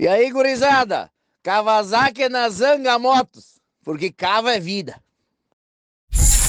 E 0.00 0.08
aí, 0.08 0.30
gurizada? 0.30 1.10
Kawasaki 1.42 2.26
na 2.30 2.48
Zanga 2.48 2.98
Motos, 2.98 3.60
porque 3.84 4.10
cava 4.10 4.54
é 4.54 4.58
vida. 4.58 4.98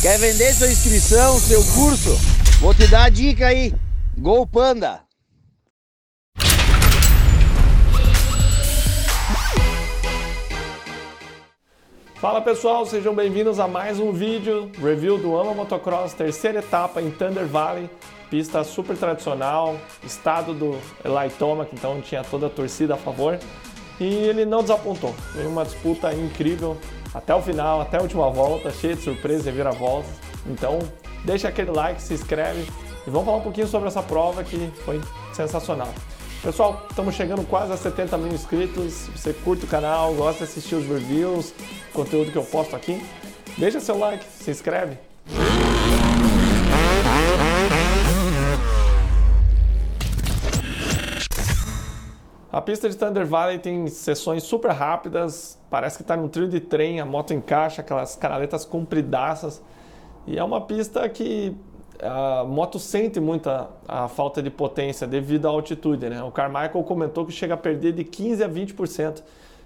Quer 0.01 0.17
vender 0.19 0.53
sua 0.53 0.71
inscrição, 0.71 1.37
seu 1.37 1.61
curso? 1.73 2.15
Vou 2.61 2.73
te 2.73 2.87
dar 2.87 3.07
a 3.07 3.09
dica 3.09 3.47
aí. 3.47 3.73
Gol 4.17 4.47
Panda. 4.47 5.01
Fala 12.21 12.41
pessoal, 12.41 12.85
sejam 12.85 13.13
bem-vindos 13.13 13.59
a 13.59 13.67
mais 13.67 13.99
um 13.99 14.13
vídeo 14.13 14.71
review 14.81 15.17
do 15.17 15.37
Ama 15.37 15.53
Motocross, 15.53 16.13
terceira 16.13 16.59
etapa 16.59 17.01
em 17.01 17.11
Thunder 17.11 17.45
Valley, 17.45 17.89
pista 18.31 18.63
super 18.63 18.95
tradicional, 18.95 19.75
estado 20.03 20.53
do 20.53 20.79
Eli 21.03 21.29
Tomac, 21.37 21.69
então 21.75 21.99
tinha 22.01 22.23
toda 22.23 22.47
a 22.47 22.49
torcida 22.49 22.93
a 22.93 22.97
favor 22.97 23.37
e 23.99 24.05
ele 24.05 24.45
não 24.45 24.61
desapontou. 24.61 25.13
Foi 25.33 25.45
uma 25.45 25.65
disputa 25.65 26.13
incrível 26.13 26.77
até 27.13 27.35
o 27.35 27.41
final, 27.41 27.81
até 27.81 27.97
a 27.97 28.01
última 28.01 28.29
volta, 28.29 28.71
cheia 28.71 28.95
de 28.95 29.01
surpresas 29.03 29.45
e 29.45 29.51
vira-voltas. 29.51 30.09
Então, 30.47 30.79
deixa 31.25 31.49
aquele 31.49 31.71
like, 31.71 32.01
se 32.01 32.13
inscreve 32.13 32.61
e 33.05 33.09
vamos 33.09 33.25
falar 33.25 33.37
um 33.37 33.41
pouquinho 33.41 33.67
sobre 33.67 33.89
essa 33.89 34.01
prova 34.01 34.45
que 34.45 34.71
foi 34.85 35.01
sensacional. 35.33 35.89
Pessoal, 36.41 36.87
estamos 36.89 37.13
chegando 37.13 37.45
quase 37.45 37.73
a 37.73 37.77
70 37.77 38.17
mil 38.17 38.33
inscritos. 38.33 38.93
Se 38.93 39.11
você 39.11 39.33
curte 39.33 39.65
o 39.65 39.67
canal, 39.67 40.13
gosta 40.13 40.45
de 40.45 40.51
assistir 40.51 40.75
os 40.75 40.87
reviews, 40.87 41.53
conteúdo 41.93 42.31
que 42.31 42.37
eu 42.37 42.45
posto 42.45 42.77
aqui, 42.77 43.05
deixa 43.57 43.81
seu 43.81 43.99
like, 43.99 44.23
se 44.23 44.49
inscreve. 44.49 44.97
A 52.51 52.59
pista 52.59 52.89
de 52.89 52.97
Thunder 52.97 53.25
Valley 53.25 53.59
tem 53.59 53.87
sessões 53.87 54.43
super 54.43 54.71
rápidas, 54.71 55.57
parece 55.69 55.95
que 55.95 56.01
está 56.01 56.17
num 56.17 56.27
trilho 56.27 56.49
de 56.49 56.59
trem, 56.59 56.99
a 56.99 57.05
moto 57.05 57.33
encaixa, 57.33 57.79
aquelas 57.81 58.17
canaletas 58.17 58.65
compridaças. 58.65 59.61
E 60.27 60.37
é 60.37 60.43
uma 60.43 60.59
pista 60.59 61.07
que 61.07 61.55
a 62.01 62.43
moto 62.43 62.77
sente 62.77 63.21
muita 63.21 63.69
a 63.87 64.09
falta 64.09 64.43
de 64.43 64.49
potência 64.49 65.07
devido 65.07 65.47
à 65.47 65.49
altitude, 65.49 66.09
né? 66.09 66.21
O 66.23 66.29
Carmichael 66.29 66.83
comentou 66.83 67.25
que 67.25 67.31
chega 67.31 67.53
a 67.53 67.57
perder 67.57 67.93
de 67.93 68.03
15 68.03 68.43
a 68.43 68.49
20%. 68.49 69.23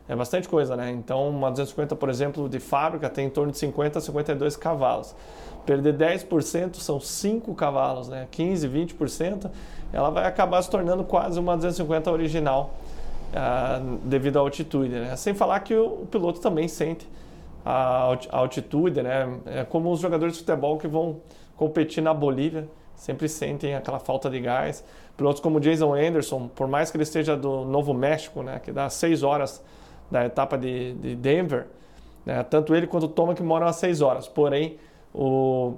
É 0.07 0.15
bastante 0.15 0.47
coisa, 0.47 0.75
né? 0.75 0.91
Então, 0.91 1.27
uma 1.27 1.49
250, 1.49 1.95
por 1.95 2.09
exemplo, 2.09 2.47
de 2.47 2.59
fábrica 2.59 3.09
tem 3.09 3.25
em 3.25 3.29
torno 3.31 3.51
de 3.51 3.57
50 3.57 3.97
a 3.97 4.01
52 4.01 4.55
cavalos. 4.55 5.15
Perder 5.65 5.97
10% 5.97 6.75
são 6.75 6.99
5 6.99 7.55
cavalos, 7.55 8.07
né? 8.07 8.27
15, 8.29 8.69
20%, 8.69 9.49
ela 9.91 10.11
vai 10.11 10.27
acabar 10.27 10.61
se 10.61 10.69
tornando 10.69 11.03
quase 11.03 11.39
uma 11.39 11.55
250 11.55 12.11
original 12.11 12.75
devido 14.03 14.37
à 14.37 14.39
altitude, 14.39 14.93
né? 14.93 15.15
Sem 15.15 15.33
falar 15.33 15.59
que 15.59 15.73
o, 15.73 16.03
o 16.03 16.05
piloto 16.05 16.39
também 16.39 16.67
sente 16.67 17.07
a, 17.65 18.13
a, 18.31 18.37
altitude, 18.37 19.01
né? 19.01 19.39
É 19.45 19.63
como 19.63 19.91
os 19.91 19.99
jogadores 19.99 20.33
de 20.35 20.39
futebol 20.39 20.77
que 20.77 20.87
vão 20.87 21.17
competir 21.57 22.01
na 22.01 22.13
Bolívia, 22.13 22.67
sempre 22.95 23.27
sentem 23.27 23.75
aquela 23.75 23.99
falta 23.99 24.29
de 24.29 24.39
gás. 24.39 24.83
Pilotos 25.17 25.41
como 25.41 25.59
Jason 25.59 25.93
Anderson, 25.93 26.47
por 26.47 26.67
mais 26.67 26.91
que 26.91 26.97
ele 26.97 27.03
esteja 27.03 27.35
do 27.35 27.65
Novo 27.65 27.93
México, 27.93 28.41
né? 28.41 28.59
Que 28.59 28.71
dá 28.71 28.89
6 28.89 29.23
horas 29.23 29.63
da 30.09 30.25
etapa 30.25 30.57
de, 30.57 30.93
de 30.93 31.15
Denver, 31.15 31.67
né? 32.25 32.43
tanto 32.43 32.75
ele 32.75 32.87
quanto 32.87 33.03
o 33.05 33.09
Thomas 33.09 33.35
que 33.35 33.43
moram 33.43 33.67
a 33.67 33.73
6 33.73 34.01
horas. 34.01 34.27
Porém, 34.27 34.77
o, 35.13 35.73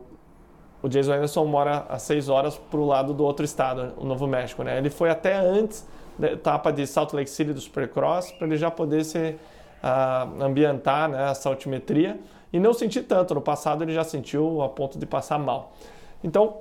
o 0.81 0.89
Jason 0.89 1.13
Anderson 1.13 1.45
mora 1.45 1.85
a 1.89 1.97
6 1.97 2.30
horas 2.30 2.58
para 2.58 2.80
o 2.80 2.85
lado 2.85 3.13
do 3.13 3.23
outro 3.23 3.45
estado, 3.45 3.94
o 3.97 4.05
Novo 4.05 4.28
México. 4.28 4.63
Né? 4.63 4.78
Ele 4.78 4.89
foi 4.89 5.09
até 5.09 5.35
antes 5.35 5.88
etapa 6.22 6.72
de 6.72 6.86
Salt 6.88 7.14
Lake 7.14 7.30
City 7.30 7.54
do 7.54 7.60
Supercross 7.60 8.32
para 8.32 8.48
ele 8.48 8.58
já 8.58 8.72
poder 8.72 9.04
se 9.04 9.36
uh, 9.84 10.44
ambientar 10.44 11.09
né, 11.09 11.32
essa 11.32 11.50
altimetria 11.50 12.20
e 12.52 12.59
não 12.59 12.74
sentir 12.74 13.04
tanto. 13.04 13.36
No 13.36 13.42
passado 13.42 13.84
ele 13.84 13.94
já 13.94 14.04
sentiu 14.04 14.62
a 14.62 14.70
ponto 14.70 14.97
de 14.97 15.06
passar 15.06 15.38
mal. 15.38 15.74
Então, 16.24 16.58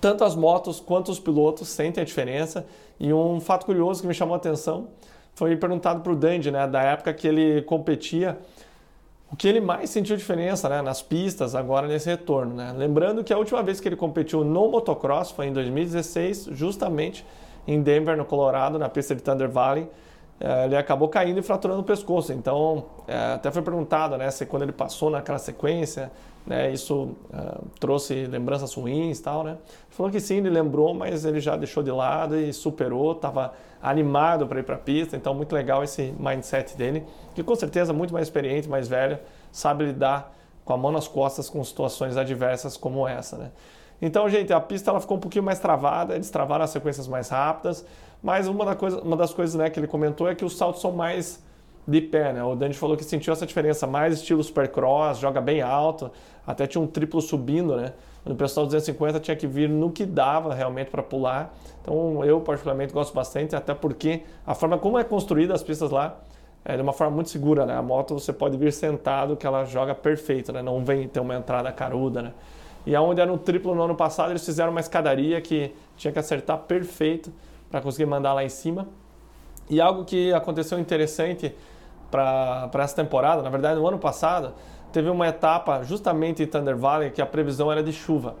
tanto 0.00 0.24
as 0.24 0.34
motos 0.34 0.80
quanto 0.80 1.10
os 1.10 1.20
pilotos 1.20 1.68
sentem 1.68 2.02
a 2.02 2.04
diferença. 2.04 2.66
E 2.98 3.12
um 3.12 3.40
fato 3.40 3.66
curioso 3.66 4.00
que 4.00 4.06
me 4.06 4.14
chamou 4.14 4.34
a 4.34 4.38
atenção 4.38 4.88
foi 5.34 5.56
perguntado 5.56 6.00
para 6.00 6.12
o 6.12 6.16
Dandy, 6.16 6.50
né, 6.50 6.66
da 6.66 6.82
época 6.82 7.12
que 7.14 7.26
ele 7.26 7.62
competia, 7.62 8.38
o 9.32 9.36
que 9.36 9.46
ele 9.46 9.60
mais 9.60 9.90
sentiu 9.90 10.16
diferença 10.16 10.68
né, 10.68 10.82
nas 10.82 11.02
pistas 11.02 11.54
agora 11.54 11.86
nesse 11.86 12.08
retorno. 12.08 12.54
Né? 12.54 12.74
Lembrando 12.76 13.22
que 13.22 13.32
a 13.32 13.38
última 13.38 13.62
vez 13.62 13.78
que 13.80 13.88
ele 13.88 13.96
competiu 13.96 14.44
no 14.44 14.68
motocross 14.68 15.30
foi 15.30 15.46
em 15.46 15.52
2016, 15.52 16.48
justamente 16.52 17.24
em 17.66 17.82
Denver, 17.82 18.16
no 18.16 18.24
Colorado, 18.24 18.78
na 18.78 18.88
pista 18.88 19.14
de 19.14 19.22
Thunder 19.22 19.48
Valley. 19.48 19.88
Eh, 20.40 20.64
ele 20.64 20.76
acabou 20.76 21.08
caindo 21.08 21.38
e 21.38 21.42
fraturando 21.42 21.80
o 21.80 21.84
pescoço. 21.84 22.32
Então, 22.32 22.86
é, 23.06 23.34
até 23.34 23.50
foi 23.50 23.60
perguntado 23.60 24.16
né, 24.16 24.30
se 24.30 24.46
quando 24.46 24.62
ele 24.62 24.72
passou 24.72 25.10
naquela 25.10 25.38
sequência, 25.38 26.10
né, 26.46 26.72
isso 26.72 27.14
uh, 27.34 27.66
trouxe 27.78 28.24
lembranças 28.24 28.72
ruins 28.72 29.18
e 29.18 29.22
tal, 29.22 29.44
né? 29.44 29.58
Falou 29.90 30.10
que 30.10 30.18
sim, 30.18 30.38
ele 30.38 30.48
lembrou, 30.48 30.94
mas 30.94 31.26
ele 31.26 31.38
já 31.38 31.54
deixou 31.54 31.82
de 31.82 31.90
lado 31.90 32.34
e 32.34 32.50
superou, 32.50 33.12
estava 33.12 33.52
animado 33.82 34.46
para 34.46 34.58
ir 34.58 34.62
para 34.62 34.76
a 34.76 34.78
pista, 34.78 35.16
então 35.16 35.34
muito 35.34 35.54
legal 35.54 35.84
esse 35.84 36.14
mindset 36.18 36.74
dele, 36.78 37.04
que 37.34 37.42
com 37.42 37.54
certeza 37.54 37.92
é 37.92 37.94
muito 37.94 38.14
mais 38.14 38.26
experiente, 38.26 38.70
mais 38.70 38.88
velho, 38.88 39.18
sabe 39.52 39.84
lidar 39.84 40.34
com 40.64 40.72
a 40.72 40.78
mão 40.78 40.90
nas 40.90 41.06
costas 41.06 41.50
com 41.50 41.62
situações 41.62 42.16
adversas 42.16 42.74
como 42.74 43.06
essa, 43.06 43.36
né? 43.36 43.50
Então, 44.00 44.28
gente, 44.28 44.52
a 44.52 44.60
pista 44.60 44.90
ela 44.90 45.00
ficou 45.00 45.16
um 45.16 45.20
pouquinho 45.20 45.44
mais 45.44 45.58
travada, 45.58 46.14
eles 46.14 46.30
travaram 46.30 46.64
as 46.64 46.70
sequências 46.70 47.06
mais 47.06 47.28
rápidas, 47.28 47.84
mas 48.22 48.48
uma, 48.48 48.64
da 48.64 48.74
coisa, 48.74 49.00
uma 49.00 49.16
das 49.16 49.32
coisas 49.32 49.54
né, 49.54 49.68
que 49.68 49.78
ele 49.78 49.86
comentou 49.86 50.28
é 50.28 50.34
que 50.34 50.44
os 50.44 50.56
saltos 50.56 50.80
são 50.80 50.92
mais 50.92 51.42
de 51.86 52.00
pé, 52.00 52.32
né? 52.32 52.42
O 52.42 52.54
Dani 52.54 52.74
falou 52.74 52.96
que 52.96 53.04
sentiu 53.04 53.32
essa 53.32 53.46
diferença, 53.46 53.86
mais 53.86 54.14
estilo 54.14 54.42
supercross, 54.42 55.18
joga 55.18 55.40
bem 55.40 55.60
alto, 55.60 56.10
até 56.46 56.66
tinha 56.66 56.80
um 56.80 56.86
triplo 56.86 57.20
subindo, 57.20 57.76
né? 57.76 57.92
No 58.24 58.34
pessoal 58.36 58.66
250 58.66 59.18
tinha 59.20 59.36
que 59.36 59.46
vir 59.46 59.68
no 59.68 59.90
que 59.90 60.04
dava 60.04 60.54
realmente 60.54 60.90
para 60.90 61.02
pular. 61.02 61.54
Então 61.80 62.24
eu 62.24 62.40
particularmente 62.40 62.92
gosto 62.92 63.14
bastante, 63.14 63.56
até 63.56 63.74
porque 63.74 64.22
a 64.46 64.54
forma 64.54 64.78
como 64.78 64.98
é 64.98 65.04
construída 65.04 65.54
as 65.54 65.62
pistas 65.62 65.90
lá 65.90 66.18
é 66.64 66.76
de 66.76 66.82
uma 66.82 66.92
forma 66.92 67.14
muito 67.14 67.30
segura, 67.30 67.64
né? 67.64 67.74
A 67.74 67.82
moto 67.82 68.14
você 68.14 68.32
pode 68.32 68.56
vir 68.56 68.72
sentado 68.72 69.36
que 69.36 69.46
ela 69.46 69.64
joga 69.64 69.94
perfeito, 69.94 70.52
né? 70.52 70.62
Não 70.62 70.84
vem 70.84 71.08
ter 71.08 71.20
uma 71.20 71.34
entrada 71.34 71.72
caruda, 71.72 72.22
né? 72.22 72.32
E 72.86 72.96
aonde 72.96 73.20
era 73.20 73.30
no 73.30 73.38
triplo 73.38 73.74
no 73.74 73.82
ano 73.82 73.94
passado, 73.94 74.30
eles 74.30 74.44
fizeram 74.44 74.70
uma 74.70 74.80
escadaria 74.80 75.40
que 75.40 75.74
tinha 75.96 76.12
que 76.12 76.18
acertar 76.18 76.58
perfeito 76.58 77.32
para 77.70 77.80
conseguir 77.80 78.06
mandar 78.06 78.32
lá 78.32 78.42
em 78.42 78.48
cima. 78.48 78.88
E 79.68 79.80
algo 79.80 80.04
que 80.04 80.32
aconteceu 80.32 80.78
interessante 80.78 81.54
para 82.10 82.70
essa 82.74 82.96
temporada, 82.96 83.42
na 83.42 83.50
verdade 83.50 83.78
no 83.78 83.86
ano 83.86 83.98
passado, 83.98 84.52
teve 84.92 85.08
uma 85.08 85.28
etapa 85.28 85.84
justamente 85.84 86.42
em 86.42 86.46
Thunder 86.46 86.76
Valley 86.76 87.10
que 87.10 87.22
a 87.22 87.26
previsão 87.26 87.70
era 87.70 87.82
de 87.82 87.92
chuva. 87.92 88.34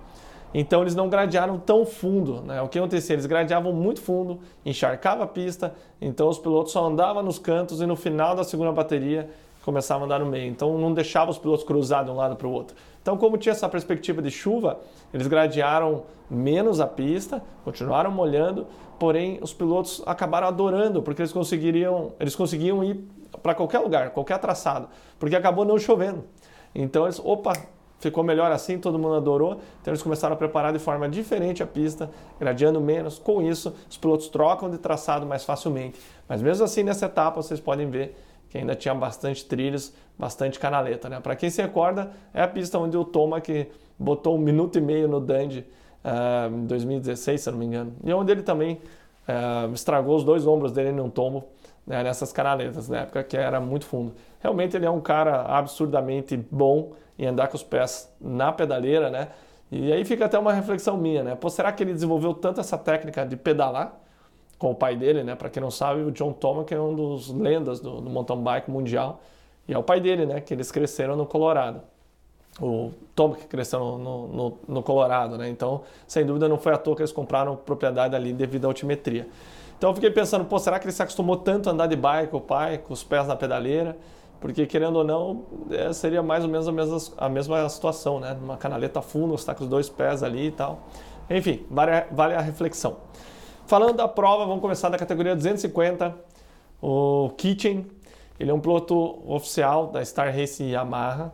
Então 0.52 0.82
eles 0.82 0.96
não 0.96 1.08
gradearam 1.08 1.58
tão 1.58 1.86
fundo. 1.86 2.42
Né? 2.42 2.60
O 2.60 2.68
que 2.68 2.78
acontecia? 2.78 3.14
Eles 3.14 3.26
gradeavam 3.26 3.72
muito 3.72 4.00
fundo, 4.00 4.40
encharcava 4.66 5.22
a 5.22 5.26
pista, 5.26 5.72
então 6.00 6.28
os 6.28 6.38
pilotos 6.38 6.72
só 6.72 6.84
andavam 6.84 7.22
nos 7.22 7.38
cantos 7.38 7.80
e 7.80 7.86
no 7.86 7.94
final 7.94 8.34
da 8.34 8.42
segunda 8.42 8.72
bateria 8.72 9.30
começavam 9.64 10.02
a 10.02 10.06
andar 10.06 10.18
no 10.18 10.26
meio. 10.26 10.50
Então 10.50 10.76
não 10.78 10.92
deixava 10.92 11.30
os 11.30 11.38
pilotos 11.38 11.64
cruzar 11.64 12.04
de 12.04 12.10
um 12.10 12.16
lado 12.16 12.34
para 12.34 12.48
o 12.48 12.50
outro. 12.50 12.74
Então, 13.02 13.16
como 13.16 13.36
tinha 13.38 13.52
essa 13.52 13.68
perspectiva 13.68 14.20
de 14.20 14.30
chuva, 14.30 14.80
eles 15.12 15.26
gradearam 15.26 16.04
menos 16.30 16.80
a 16.80 16.86
pista, 16.86 17.42
continuaram 17.64 18.10
molhando, 18.10 18.66
porém 18.98 19.38
os 19.42 19.52
pilotos 19.52 20.02
acabaram 20.06 20.46
adorando, 20.46 21.02
porque 21.02 21.22
eles 21.22 21.32
conseguiriam, 21.32 22.12
eles 22.20 22.36
conseguiam 22.36 22.84
ir 22.84 23.02
para 23.42 23.54
qualquer 23.54 23.78
lugar, 23.78 24.10
qualquer 24.10 24.38
traçado, 24.38 24.88
porque 25.18 25.34
acabou 25.34 25.64
não 25.64 25.78
chovendo. 25.78 26.24
Então 26.74 27.04
eles, 27.04 27.18
opa, 27.18 27.54
ficou 28.00 28.24
melhor 28.24 28.50
assim, 28.50 28.78
todo 28.78 28.98
mundo 28.98 29.14
adorou. 29.14 29.60
Então 29.80 29.92
eles 29.92 30.02
começaram 30.02 30.34
a 30.34 30.36
preparar 30.36 30.72
de 30.72 30.78
forma 30.78 31.08
diferente 31.08 31.62
a 31.62 31.66
pista, 31.66 32.10
gradeando 32.38 32.80
menos. 32.80 33.18
Com 33.18 33.42
isso, 33.42 33.74
os 33.88 33.96
pilotos 33.96 34.28
trocam 34.28 34.70
de 34.70 34.78
traçado 34.78 35.26
mais 35.26 35.44
facilmente. 35.44 36.00
Mas 36.28 36.42
mesmo 36.42 36.64
assim, 36.64 36.82
nessa 36.82 37.06
etapa, 37.06 37.42
vocês 37.42 37.60
podem 37.60 37.88
ver 37.88 38.16
que 38.50 38.58
ainda 38.58 38.74
tinha 38.74 38.94
bastante 38.94 39.44
trilhos, 39.44 39.94
bastante 40.18 40.58
canaleta. 40.58 41.08
Né? 41.08 41.20
Para 41.20 41.36
quem 41.36 41.48
se 41.48 41.62
recorda, 41.62 42.10
é 42.34 42.42
a 42.42 42.48
pista 42.48 42.78
onde 42.78 42.96
o 42.96 43.04
Tomac 43.04 43.70
botou 43.98 44.36
um 44.36 44.38
minuto 44.38 44.76
e 44.76 44.80
meio 44.80 45.08
no 45.08 45.20
Dandy 45.20 45.64
uh, 46.04 46.52
em 46.52 46.66
2016, 46.66 47.40
se 47.40 47.50
não 47.50 47.58
me 47.58 47.66
engano. 47.66 47.94
E 48.04 48.12
onde 48.12 48.32
ele 48.32 48.42
também 48.42 48.80
uh, 49.28 49.72
estragou 49.72 50.16
os 50.16 50.24
dois 50.24 50.46
ombros 50.46 50.72
dele 50.72 50.90
num 50.90 51.08
tombo 51.08 51.44
né, 51.86 52.02
nessas 52.02 52.32
canaletas, 52.32 52.88
na 52.88 52.98
época 53.02 53.22
que 53.22 53.36
era 53.36 53.60
muito 53.60 53.86
fundo. 53.86 54.12
Realmente 54.40 54.76
ele 54.76 54.84
é 54.84 54.90
um 54.90 55.00
cara 55.00 55.42
absurdamente 55.42 56.36
bom 56.50 56.92
em 57.18 57.26
andar 57.26 57.48
com 57.48 57.56
os 57.56 57.62
pés 57.62 58.12
na 58.20 58.52
pedaleira, 58.52 59.10
né? 59.10 59.28
E 59.70 59.92
aí 59.92 60.04
fica 60.04 60.24
até 60.24 60.36
uma 60.38 60.52
reflexão 60.52 60.96
minha, 60.96 61.22
né? 61.22 61.34
Pô, 61.36 61.48
será 61.48 61.70
que 61.70 61.82
ele 61.82 61.92
desenvolveu 61.92 62.34
tanto 62.34 62.58
essa 62.58 62.76
técnica 62.76 63.24
de 63.24 63.36
pedalar 63.36 63.99
com 64.60 64.70
o 64.70 64.74
pai 64.74 64.94
dele, 64.94 65.24
né? 65.24 65.34
Para 65.34 65.48
quem 65.48 65.60
não 65.60 65.70
sabe, 65.70 66.02
o 66.02 66.12
John 66.12 66.34
Tomac 66.34 66.72
é 66.72 66.78
um 66.78 66.94
dos 66.94 67.30
lendas 67.30 67.80
do, 67.80 68.02
do 68.02 68.10
mountain 68.10 68.42
bike 68.42 68.70
mundial 68.70 69.22
e 69.66 69.72
é 69.72 69.78
o 69.78 69.82
pai 69.82 70.00
dele, 70.00 70.26
né? 70.26 70.38
Que 70.38 70.52
eles 70.52 70.70
cresceram 70.70 71.16
no 71.16 71.24
Colorado. 71.24 71.80
O 72.60 72.92
Tomac 73.14 73.46
cresceu 73.46 73.80
no, 73.80 74.28
no, 74.28 74.58
no, 74.68 74.82
Colorado, 74.82 75.38
né? 75.38 75.48
Então, 75.48 75.80
sem 76.06 76.26
dúvida, 76.26 76.46
não 76.46 76.58
foi 76.58 76.74
à 76.74 76.76
toa 76.76 76.94
que 76.94 77.00
eles 77.00 77.10
compraram 77.10 77.56
propriedade 77.56 78.14
ali 78.14 78.34
devido 78.34 78.66
à 78.66 78.68
altimetria. 78.68 79.26
Então 79.78 79.88
eu 79.88 79.94
fiquei 79.94 80.10
pensando, 80.10 80.44
pô, 80.44 80.58
será 80.58 80.78
que 80.78 80.84
ele 80.84 80.92
se 80.92 81.02
acostumou 81.02 81.38
tanto 81.38 81.70
a 81.70 81.72
andar 81.72 81.86
de 81.86 81.96
bike, 81.96 82.36
o 82.36 82.40
pai, 82.40 82.76
com 82.76 82.92
os 82.92 83.02
pés 83.02 83.26
na 83.26 83.34
pedaleira? 83.34 83.96
Porque, 84.42 84.66
querendo 84.66 84.96
ou 84.96 85.04
não, 85.04 85.46
é, 85.70 85.90
seria 85.94 86.22
mais 86.22 86.44
ou 86.44 86.50
menos 86.50 86.68
a 86.68 86.72
mesma, 86.72 86.98
a 87.16 87.28
mesma 87.30 87.66
situação, 87.70 88.20
né? 88.20 88.36
Uma 88.42 88.58
canaleta 88.58 89.00
fundo, 89.00 89.28
você 89.28 89.42
está 89.42 89.54
com 89.54 89.64
os 89.64 89.70
dois 89.70 89.88
pés 89.88 90.22
ali 90.22 90.48
e 90.48 90.50
tal. 90.50 90.80
Enfim, 91.30 91.64
vale, 91.70 92.04
vale 92.10 92.34
a 92.34 92.40
reflexão. 92.42 92.98
Falando 93.70 93.98
da 93.98 94.08
prova, 94.08 94.44
vamos 94.46 94.60
começar 94.60 94.88
da 94.88 94.98
categoria 94.98 95.36
250. 95.36 96.12
O 96.82 97.30
Kitchen, 97.36 97.86
ele 98.40 98.50
é 98.50 98.52
um 98.52 98.58
piloto 98.58 99.22
oficial 99.32 99.86
da 99.86 100.04
Star 100.04 100.34
Racing 100.36 100.70
Yamaha. 100.70 101.32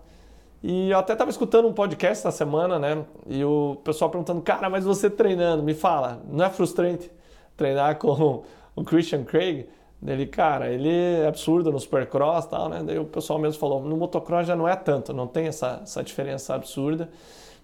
E 0.63 0.91
eu 0.91 0.99
até 0.99 1.15
estava 1.15 1.31
escutando 1.31 1.67
um 1.67 1.73
podcast 1.73 2.27
essa 2.27 2.31
semana, 2.31 2.79
né? 2.79 3.07
E 3.27 3.43
o 3.43 3.79
pessoal 3.83 4.11
perguntando, 4.11 4.43
cara, 4.43 4.69
mas 4.69 4.85
você 4.85 5.09
treinando, 5.09 5.63
me 5.63 5.73
fala, 5.73 6.21
não 6.31 6.45
é 6.45 6.51
frustrante 6.51 7.11
treinar 7.57 7.97
com 7.97 8.43
o 8.77 8.85
Christian 8.85 9.25
Craig? 9.25 9.67
Ele, 10.07 10.27
cara, 10.27 10.71
ele 10.71 10.91
é 10.91 11.27
absurdo 11.27 11.73
no 11.73 11.81
supercross 11.81 12.45
e 12.45 12.51
tal, 12.51 12.69
né? 12.69 12.83
Daí 12.85 12.99
o 12.99 13.07
pessoal 13.07 13.39
mesmo 13.39 13.59
falou, 13.59 13.83
no 13.83 13.97
motocross 13.97 14.47
já 14.47 14.55
não 14.55 14.69
é 14.69 14.77
tanto, 14.77 15.15
não 15.15 15.27
tem 15.27 15.47
essa, 15.47 15.81
essa 15.83 16.05
diferença 16.05 16.55
absurda. 16.55 17.09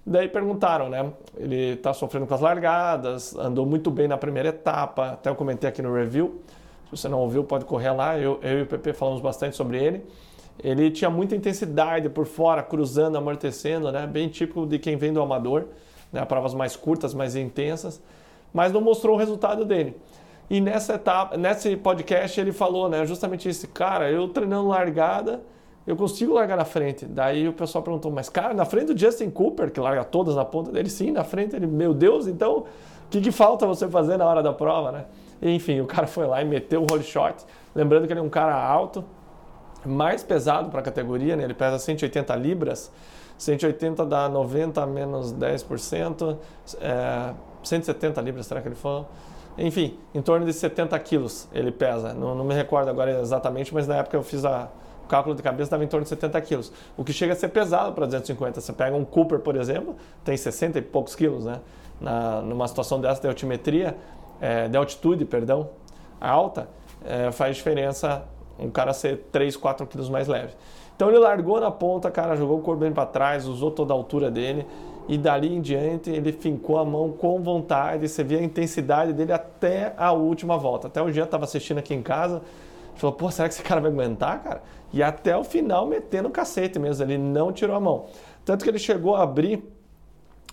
Daí 0.05 0.29
perguntaram, 0.29 0.89
né? 0.89 1.13
Ele 1.37 1.77
tá 1.77 1.95
sofrendo 1.95 2.27
com 2.27 2.35
as 2.35 2.41
largadas, 2.41 3.37
andou 3.37 3.65
muito 3.65 3.91
bem 3.91 4.09
na 4.09 4.19
primeira 4.19 4.49
etapa, 4.49 5.13
até 5.13 5.31
eu 5.31 5.35
comentei 5.35 5.69
aqui 5.69 5.81
no 5.81 5.95
review. 5.95 6.41
Se 6.87 6.91
você 6.97 7.09
não 7.09 7.21
ouviu, 7.21 7.45
pode 7.45 7.65
correr 7.65 7.93
lá, 7.93 8.19
eu, 8.19 8.39
eu 8.43 8.59
e 8.61 8.63
o 8.63 8.67
PP 8.67 8.93
falamos 8.95 9.21
bastante 9.21 9.57
sobre 9.57 9.83
ele. 9.83 10.05
Ele 10.63 10.91
tinha 10.91 11.09
muita 11.09 11.37
intensidade 11.37 12.09
por 12.09 12.27
fora, 12.27 12.63
cruzando, 12.63 13.17
amortecendo, 13.17 13.91
né? 13.93 14.07
Bem 14.07 14.29
típico 14.29 14.67
de 14.67 14.79
quem 14.79 14.97
vem 14.97 15.13
do 15.13 15.23
amador, 15.23 15.67
né? 16.13 16.25
Provas 16.25 16.53
mais 16.53 16.75
curtas, 16.75 17.15
mais 17.15 17.37
intensas, 17.37 18.03
mas 18.53 18.73
não 18.73 18.81
mostrou 18.81 19.15
o 19.15 19.19
resultado 19.19 19.65
dele. 19.65 19.97
E 20.51 20.61
nessa 20.61 20.97
etapa, 20.97 21.37
nesse 21.37 21.77
podcast 21.77 22.39
ele 22.39 22.53
falou, 22.53 22.89
né, 22.89 23.07
justamente 23.07 23.49
isso, 23.49 23.67
cara, 23.69 24.11
eu 24.11 24.29
treinando 24.29 24.69
largada, 24.69 25.41
eu 25.87 25.97
consigo 25.97 26.35
largar 26.35 26.57
na 26.57 26.65
frente. 26.65 27.07
Daí 27.07 27.49
o 27.49 27.53
pessoal 27.53 27.83
perguntou, 27.83 28.11
mas 28.11 28.29
cara, 28.29 28.55
na 28.55 28.65
frente 28.65 28.93
do 28.93 28.99
Justin 28.99 29.31
Cooper, 29.31 29.71
que 29.71 29.81
larga 29.81 30.05
todas 30.05 30.37
na 30.37 30.45
ponta 30.45 30.71
dele, 30.71 30.89
sim, 30.89 31.11
na 31.11 31.25
frente, 31.25 31.57
ele, 31.57 31.67
meu 31.67 31.93
Deus, 31.93 32.27
então 32.27 32.59
o 32.59 32.67
que, 33.11 33.21
que 33.21 33.33
falta 33.33 33.67
você 33.67 33.89
fazer 33.89 34.17
na 34.17 34.25
hora 34.25 34.43
da 34.43 34.53
prova, 34.53 34.93
né? 34.93 35.05
enfim, 35.43 35.81
o 35.81 35.87
cara 35.87 36.07
foi 36.07 36.27
lá 36.27 36.41
e 36.41 36.45
meteu 36.45 36.83
o 36.83 36.87
roll 36.87 37.03
shot, 37.03 37.45
lembrando 37.75 38.07
que 38.07 38.13
ele 38.13 38.21
é 38.21 38.23
um 38.23 38.31
cara 38.31 38.55
alto, 38.55 39.05
mais 39.85 40.23
pesado 40.23 40.71
para 40.71 40.79
a 40.79 40.83
categoria, 40.83 41.35
né? 41.35 41.43
ele 41.43 41.55
pesa 41.55 41.79
180 41.79 42.35
libras, 42.37 42.93
180 43.37 44.07
dá 44.07 44.29
90 44.29 44.87
menos 44.87 45.35
10%, 45.35 46.39
é, 46.81 47.35
170 47.65 48.21
libras, 48.21 48.47
será 48.47 48.61
que 48.61 48.69
ele 48.69 48.77
falou? 48.77 49.09
Enfim, 49.59 49.99
em 50.15 50.23
torno 50.23 50.47
de 50.47 50.53
70 50.53 50.99
quilos 51.01 51.49
ele 51.53 51.71
pesa. 51.71 52.15
Não, 52.15 52.35
não 52.35 52.45
me 52.45 52.55
recordo 52.55 52.89
agora 52.89 53.21
exatamente, 53.21 53.75
mas 53.75 53.87
na 53.87 53.97
época 53.97 54.17
eu 54.17 54.23
fiz 54.23 54.45
a, 54.45 54.71
cálculo 55.13 55.37
de 55.37 55.43
cabeça, 55.43 55.65
estava 55.65 55.85
em 55.85 55.87
torno 55.87 56.05
de 56.05 56.09
70 56.09 56.41
quilos. 56.41 56.73
O 56.97 57.05
que 57.05 57.13
chega 57.13 57.35
a 57.35 57.37
ser 57.37 57.49
pesado 57.49 57.93
para 57.93 58.07
250. 58.07 58.63
Você 58.63 58.73
pega 58.73 58.97
um 58.97 59.05
Cooper, 59.05 59.41
por 59.41 59.57
exemplo, 59.57 59.95
tem 60.25 60.35
60 60.35 60.79
e 60.79 60.83
poucos 60.83 61.15
quilos, 61.15 61.45
né? 61.45 61.61
Na, 62.01 62.41
numa 62.41 62.67
situação 62.67 62.99
dessa 62.99 63.21
de 63.21 63.29
altimetria, 63.29 63.95
é, 64.41 64.69
de 64.69 64.77
altitude, 64.77 65.27
perdão, 65.27 65.69
alta, 66.19 66.67
é, 67.05 67.31
faz 67.31 67.57
diferença 67.57 68.25
um 68.59 68.71
cara 68.71 68.95
ser 68.95 69.27
3, 69.31 69.55
4 69.55 69.87
quilos 69.87 70.09
mais 70.09 70.29
leve. 70.29 70.55
Então 70.97 71.09
ele 71.11 71.19
largou 71.19 71.61
na 71.61 71.71
ponta, 71.71 72.11
cara, 72.11 72.35
jogou 72.35 72.59
o 72.59 72.63
corpo 72.63 72.81
bem 72.81 72.93
para 72.93 73.05
trás, 73.05 73.47
usou 73.47 73.71
toda 73.71 73.93
a 73.93 73.97
altura 73.97 74.31
dele 74.31 74.67
e 75.09 75.19
dali 75.19 75.55
em 75.55 75.61
diante 75.61 76.11
ele 76.11 76.33
fincou 76.33 76.79
a 76.79 76.85
mão 76.85 77.13
com 77.13 77.43
vontade, 77.43 78.09
você 78.09 78.25
vê 78.25 78.37
a 78.37 78.43
intensidade 78.43 79.13
dele 79.13 79.33
até 79.33 79.93
a 79.97 80.13
última 80.13 80.57
volta. 80.57 80.87
Até 80.87 81.03
o 81.03 81.11
dia 81.11 81.25
estava 81.25 81.45
assistindo 81.45 81.79
aqui 81.79 81.93
em 81.93 82.03
casa, 82.03 82.41
falou, 82.95 83.15
pô, 83.15 83.31
será 83.31 83.49
que 83.49 83.55
esse 83.55 83.63
cara 83.63 83.81
vai 83.81 83.91
aguentar, 83.91 84.43
cara? 84.43 84.63
E 84.93 85.03
até 85.03 85.37
o 85.37 85.43
final 85.43 85.87
metendo 85.87 86.29
o 86.29 86.31
cacete 86.31 86.79
mesmo, 86.79 87.05
ele 87.05 87.17
não 87.17 87.53
tirou 87.53 87.75
a 87.75 87.81
mão. 87.81 88.07
Tanto 88.45 88.65
que 88.65 88.71
ele 88.71 88.79
chegou 88.79 89.15
a 89.15 89.23
abrir 89.23 89.65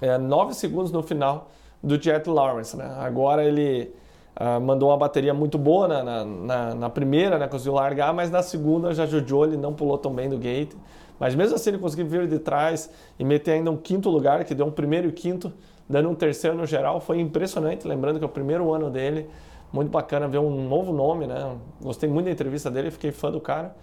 é, 0.01 0.18
9 0.18 0.53
segundos 0.53 0.91
no 0.91 1.03
final 1.03 1.50
do 1.83 2.01
Jet 2.01 2.30
Lawrence, 2.30 2.75
né? 2.75 2.95
Agora 3.00 3.44
ele 3.44 3.94
uh, 4.39 4.59
mandou 4.62 4.89
uma 4.89 4.97
bateria 4.97 5.33
muito 5.33 5.57
boa 5.57 5.88
na, 5.88 6.25
na, 6.25 6.75
na, 6.75 6.89
primeira, 6.89 7.38
né? 7.38 7.47
Conseguiu 7.47 7.74
largar, 7.74 8.13
mas 8.13 8.30
na 8.30 8.41
segunda 8.41 8.94
já 8.94 9.06
judiou, 9.06 9.45
ele 9.45 9.57
não 9.57 9.74
pulou 9.74 9.97
tão 9.97 10.13
bem 10.13 10.30
do 10.30 10.38
gate. 10.38 10.74
Mas 11.19 11.35
mesmo 11.35 11.56
assim 11.56 11.71
ele 11.71 11.80
conseguiu 11.80 12.06
vir 12.06 12.27
de 12.27 12.39
trás 12.39 12.89
e 13.18 13.25
meter 13.25 13.53
ainda 13.53 13.69
um 13.69 13.77
quinto 13.77 14.09
lugar, 14.09 14.45
que 14.45 14.56
deu 14.56 14.65
um 14.65 14.71
primeiro 14.71 15.09
e 15.09 15.12
quinto, 15.12 15.51
dando 15.88 16.09
um 16.09 16.15
terceiro 16.15 16.56
no 16.56 16.65
geral. 16.65 17.01
Foi 17.01 17.19
impressionante, 17.19 17.88
lembrando 17.88 18.19
que 18.19 18.24
é 18.24 18.27
o 18.27 18.31
primeiro 18.31 18.74
ano 18.74 18.89
dele. 18.89 19.30
Muito 19.71 19.89
bacana 19.89 20.27
ver 20.27 20.39
um 20.39 20.68
novo 20.68 20.94
nome, 20.94 21.27
né? 21.27 21.56
Gostei 21.81 22.09
muito 22.09 22.25
da 22.25 22.31
entrevista 22.31 22.71
dele, 22.71 22.89
fiquei 22.89 23.12
fã 23.12 23.30
do 23.30 23.39
cara. 23.39 23.75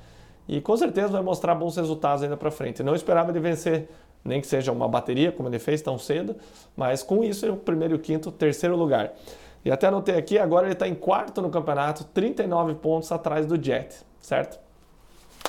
E 0.49 0.61
com 0.61 0.77
certeza 0.77 1.09
vai 1.09 1.23
mostrar 1.23 1.55
bons 1.55 1.77
resultados 1.77 2.23
ainda 2.23 2.37
para 2.37 2.51
frente. 2.51 2.83
Não 2.83 2.95
esperava 2.95 3.31
ele 3.31 3.41
vencer, 3.41 3.89
nem 4.25 4.41
que 4.41 4.47
seja 4.47 4.71
uma 4.73 4.89
bateria, 4.89 5.33
como 5.33 5.49
ele 5.49 5.59
fez 5.59 5.83
tão 5.83 5.99
cedo, 5.99 6.37
mas 6.77 7.03
com 7.03 7.25
isso 7.25 7.47
é 7.47 7.51
o 7.51 7.57
primeiro 7.57 7.95
e 7.95 7.97
o 7.97 7.99
quinto, 7.99 8.31
terceiro 8.31 8.77
lugar. 8.77 9.13
E 9.65 9.71
até 9.71 9.89
anotei 9.89 10.17
aqui, 10.17 10.39
agora 10.39 10.67
ele 10.67 10.75
está 10.75 10.87
em 10.87 10.95
quarto 10.95 11.43
no 11.43 11.51
campeonato, 11.51 12.05
39 12.05 12.75
pontos 12.77 13.11
atrás 13.11 13.47
do 13.47 13.61
Jet, 13.61 13.97
certo? 14.21 14.61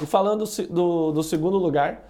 E 0.02 0.06
falando 0.06 0.44
do, 0.70 1.12
do 1.12 1.24
segundo 1.24 1.58
lugar, 1.58 2.08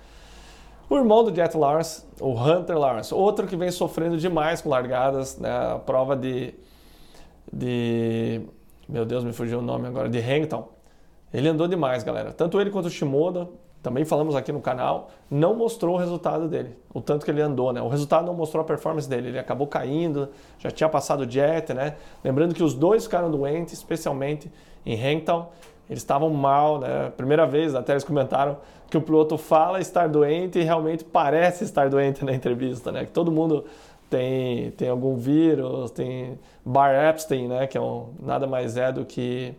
o 0.89 0.95
irmão 0.95 1.22
do 1.22 1.36
Jet 1.36 1.56
Lawrence, 1.57 2.06
o 2.19 2.31
Hunter 2.31 2.78
Lawrence, 2.78 3.13
outro 3.13 3.45
que 3.45 3.57
vem 3.57 3.69
sofrendo 3.72 4.18
demais 4.18 4.62
com 4.62 4.69
largadas, 4.69 5.38
né? 5.38 5.50
A 5.50 5.80
prova 5.80 6.16
de, 6.16 6.54
de. 7.51 8.42
Meu 8.88 9.04
Deus, 9.04 9.25
me 9.25 9.34
fugiu 9.34 9.60
o 9.60 9.62
nome 9.62 9.88
agora, 9.88 10.07
de 10.07 10.19
Hamilton. 10.19 10.76
Ele 11.33 11.47
andou 11.50 11.68
demais, 11.68 12.03
galera. 12.03 12.31
Tanto 12.31 12.59
ele 12.59 12.69
quanto 12.69 12.85
o 12.85 12.89
Shimoda, 12.89 13.47
também 13.81 14.03
falamos 14.03 14.35
aqui 14.35 14.51
no 14.51 14.59
canal, 14.59 15.09
não 15.29 15.56
mostrou 15.56 15.95
o 15.95 15.97
resultado 15.97 16.47
dele, 16.47 16.75
o 16.94 17.00
tanto 17.00 17.24
que 17.24 17.31
ele 17.31 17.41
andou, 17.41 17.71
né? 17.71 17.81
O 17.81 17.88
resultado 17.88 18.25
não 18.25 18.33
mostrou 18.33 18.62
a 18.62 18.65
performance 18.65 19.07
dele, 19.07 19.29
ele 19.29 19.39
acabou 19.39 19.68
caindo, 19.68 20.29
já 20.59 20.69
tinha 20.71 20.89
passado 20.89 21.21
o 21.21 21.29
Jet, 21.29 21.74
né? 21.74 21.95
Lembrando 22.24 22.53
que 22.53 22.63
os 22.63 22.74
dois 22.74 23.03
ficaram 23.03 23.29
doentes, 23.31 23.74
especialmente 23.74 24.51
em 24.85 25.00
Hamilton, 25.00 25.50
eles 25.89 26.01
estavam 26.01 26.29
mal, 26.29 26.79
né? 26.79 27.12
Primeira 27.15 27.45
vez, 27.45 27.75
até 27.75 27.94
eles 27.94 28.03
comentaram 28.03 28.57
que 28.89 28.97
o 28.97 29.01
piloto 29.01 29.38
fala 29.38 29.79
estar 29.79 30.09
doente 30.09 30.59
e 30.59 30.63
realmente 30.63 31.03
parece 31.03 31.63
estar 31.63 31.89
doente 31.89 32.25
na 32.25 32.33
entrevista, 32.33 32.91
né? 32.91 33.06
Que 33.06 33.12
todo 33.12 33.31
mundo 33.31 33.63
tem, 34.09 34.71
tem 34.71 34.89
algum 34.89 35.15
vírus, 35.15 35.91
tem 35.91 36.38
Bar 36.65 36.94
Epstein, 37.09 37.47
né? 37.47 37.68
Que 37.68 37.77
é 37.77 37.81
um, 37.81 38.09
nada 38.21 38.47
mais 38.47 38.75
é 38.75 38.91
do 38.91 39.06
que 39.06 39.56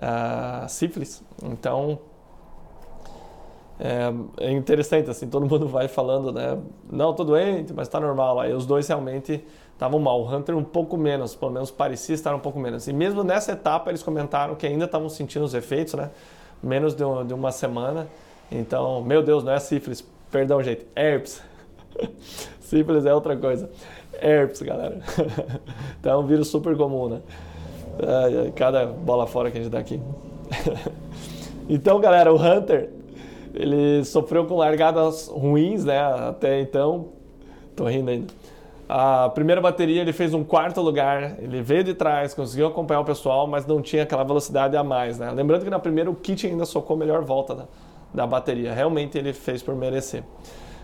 uh, 0.00 0.68
sífilis. 0.68 1.22
Então, 1.42 1.98
é, 3.78 4.12
é, 4.44 4.52
interessante, 4.52 5.08
assim, 5.08 5.26
todo 5.26 5.46
mundo 5.46 5.66
vai 5.66 5.88
falando, 5.88 6.30
né? 6.30 6.58
Não, 6.92 7.14
tô 7.14 7.24
doente, 7.24 7.72
mas 7.72 7.88
tá 7.88 7.98
normal. 7.98 8.38
Aí 8.38 8.52
os 8.52 8.66
dois 8.66 8.86
realmente 8.86 9.42
estavam 9.72 9.98
mal. 9.98 10.20
O 10.20 10.28
Hunter 10.30 10.54
um 10.54 10.62
pouco 10.62 10.98
menos, 10.98 11.34
pelo 11.34 11.50
menos 11.50 11.70
parecia 11.70 12.14
estar 12.14 12.34
um 12.34 12.40
pouco 12.40 12.58
menos. 12.58 12.86
E 12.86 12.92
mesmo 12.92 13.24
nessa 13.24 13.52
etapa 13.52 13.90
eles 13.90 14.02
comentaram 14.02 14.54
que 14.54 14.66
ainda 14.66 14.84
estavam 14.84 15.08
sentindo 15.08 15.46
os 15.46 15.54
efeitos, 15.54 15.94
né? 15.94 16.10
Menos 16.62 16.94
de, 16.94 17.02
um, 17.02 17.26
de 17.26 17.32
uma 17.32 17.50
semana. 17.50 18.06
Então, 18.52 19.02
meu 19.02 19.22
Deus, 19.22 19.42
não 19.42 19.52
é 19.52 19.58
sífilis, 19.58 20.04
perdão, 20.30 20.62
gente, 20.62 20.86
herpes. 20.94 21.42
sífilis 22.60 23.06
é 23.06 23.14
outra 23.14 23.34
coisa. 23.34 23.70
Herpes, 24.20 24.60
galera. 24.60 25.00
então 25.98 26.12
é 26.12 26.16
um 26.18 26.26
vírus 26.26 26.48
super 26.48 26.76
comum, 26.76 27.08
né? 27.08 27.22
Cada 28.54 28.86
bola 28.86 29.26
fora 29.26 29.50
que 29.50 29.58
a 29.58 29.62
gente 29.62 29.70
dá 29.70 29.78
aqui. 29.78 30.00
então, 31.68 32.00
galera, 32.00 32.32
o 32.32 32.36
Hunter, 32.36 32.90
ele 33.54 34.04
sofreu 34.04 34.46
com 34.46 34.56
largadas 34.56 35.28
ruins, 35.28 35.84
né? 35.84 35.98
Até 35.98 36.60
então. 36.60 37.08
Tô 37.74 37.84
rindo 37.84 38.10
ainda. 38.10 38.32
A 38.92 39.28
primeira 39.28 39.60
bateria 39.60 40.00
ele 40.02 40.12
fez 40.12 40.34
um 40.34 40.42
quarto 40.42 40.80
lugar, 40.80 41.36
ele 41.40 41.62
veio 41.62 41.84
de 41.84 41.94
trás, 41.94 42.34
conseguiu 42.34 42.66
acompanhar 42.66 42.98
o 42.98 43.04
pessoal, 43.04 43.46
mas 43.46 43.64
não 43.64 43.80
tinha 43.80 44.02
aquela 44.02 44.24
velocidade 44.24 44.76
a 44.76 44.82
mais. 44.82 45.16
Né? 45.16 45.30
Lembrando 45.30 45.62
que 45.62 45.70
na 45.70 45.78
primeira 45.78 46.10
o 46.10 46.14
Kit 46.16 46.44
ainda 46.44 46.64
socou 46.64 46.96
a 46.96 46.98
melhor 46.98 47.22
volta 47.22 47.54
da, 47.54 47.64
da 48.12 48.26
bateria, 48.26 48.74
realmente 48.74 49.16
ele 49.16 49.32
fez 49.32 49.62
por 49.62 49.76
merecer. 49.76 50.24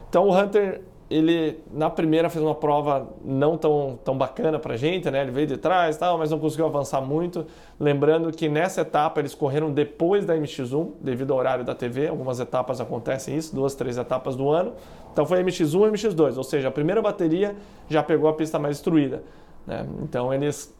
Então 0.08 0.28
o 0.28 0.32
Hunter 0.32 0.82
ele 1.08 1.62
na 1.72 1.88
primeira 1.88 2.28
fez 2.28 2.44
uma 2.44 2.54
prova 2.54 3.08
não 3.24 3.56
tão, 3.56 3.98
tão 4.04 4.18
bacana 4.18 4.58
pra 4.58 4.76
gente, 4.76 5.08
né? 5.08 5.22
Ele 5.22 5.30
veio 5.30 5.46
de 5.46 5.56
trás, 5.56 5.96
tal, 5.96 6.18
mas 6.18 6.30
não 6.30 6.38
conseguiu 6.38 6.66
avançar 6.66 7.00
muito. 7.00 7.46
Lembrando 7.78 8.32
que 8.32 8.48
nessa 8.48 8.80
etapa 8.80 9.20
eles 9.20 9.34
correram 9.34 9.70
depois 9.70 10.26
da 10.26 10.34
MX1, 10.36 10.94
devido 11.00 11.32
ao 11.32 11.38
horário 11.38 11.64
da 11.64 11.74
TV. 11.74 12.08
Algumas 12.08 12.40
etapas 12.40 12.80
acontecem 12.80 13.36
isso, 13.36 13.54
duas, 13.54 13.74
três 13.74 13.96
etapas 13.98 14.34
do 14.34 14.50
ano. 14.50 14.72
Então 15.12 15.24
foi 15.24 15.42
MX1 15.44 15.88
e 15.88 15.92
MX2, 15.92 16.36
ou 16.36 16.44
seja, 16.44 16.68
a 16.68 16.72
primeira 16.72 17.00
bateria 17.00 17.54
já 17.88 18.02
pegou 18.02 18.28
a 18.28 18.32
pista 18.32 18.58
mais 18.58 18.76
destruída. 18.76 19.22
Né? 19.64 19.86
Então 20.02 20.34
eles, 20.34 20.74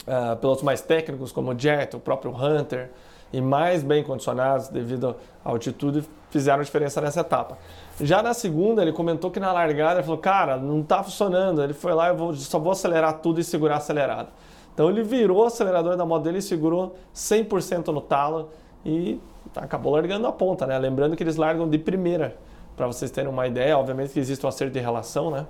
uh, 0.00 0.36
pilotos 0.36 0.64
mais 0.64 0.80
técnicos 0.80 1.30
como 1.30 1.52
o 1.52 1.58
Jet, 1.58 1.94
o 1.94 2.00
próprio 2.00 2.32
Hunter, 2.32 2.90
e 3.34 3.40
mais 3.40 3.82
bem 3.82 4.04
condicionados 4.04 4.68
devido 4.68 5.16
à 5.44 5.50
altitude, 5.50 6.08
fizeram 6.30 6.62
diferença 6.62 7.00
nessa 7.00 7.20
etapa. 7.20 7.58
Já 8.00 8.22
na 8.22 8.32
segunda, 8.32 8.80
ele 8.80 8.92
comentou 8.92 9.28
que 9.28 9.40
na 9.40 9.52
largada 9.52 9.94
ele 9.94 10.04
falou: 10.04 10.18
Cara, 10.18 10.56
não 10.56 10.80
está 10.80 11.02
funcionando. 11.02 11.60
Ele 11.60 11.72
foi 11.72 11.92
lá, 11.94 12.08
eu 12.08 12.16
vou, 12.16 12.32
só 12.34 12.60
vou 12.60 12.70
acelerar 12.70 13.18
tudo 13.18 13.40
e 13.40 13.44
segurar 13.44 13.78
acelerado. 13.78 14.28
Então 14.72 14.88
ele 14.88 15.02
virou 15.02 15.42
o 15.42 15.46
acelerador 15.46 15.96
da 15.96 16.06
moto 16.06 16.22
dele 16.22 16.38
e 16.38 16.42
segurou 16.42 16.94
100% 17.12 17.88
no 17.88 18.00
talo 18.00 18.50
e 18.86 19.20
acabou 19.56 19.92
largando 19.92 20.28
a 20.28 20.32
ponta, 20.32 20.64
né? 20.64 20.78
Lembrando 20.78 21.16
que 21.16 21.22
eles 21.24 21.36
largam 21.36 21.68
de 21.68 21.78
primeira, 21.78 22.36
para 22.76 22.86
vocês 22.86 23.10
terem 23.10 23.30
uma 23.30 23.48
ideia. 23.48 23.76
Obviamente 23.76 24.12
que 24.12 24.20
existe 24.20 24.46
um 24.46 24.48
acerto 24.48 24.72
de 24.72 24.80
relação, 24.80 25.30
né? 25.30 25.44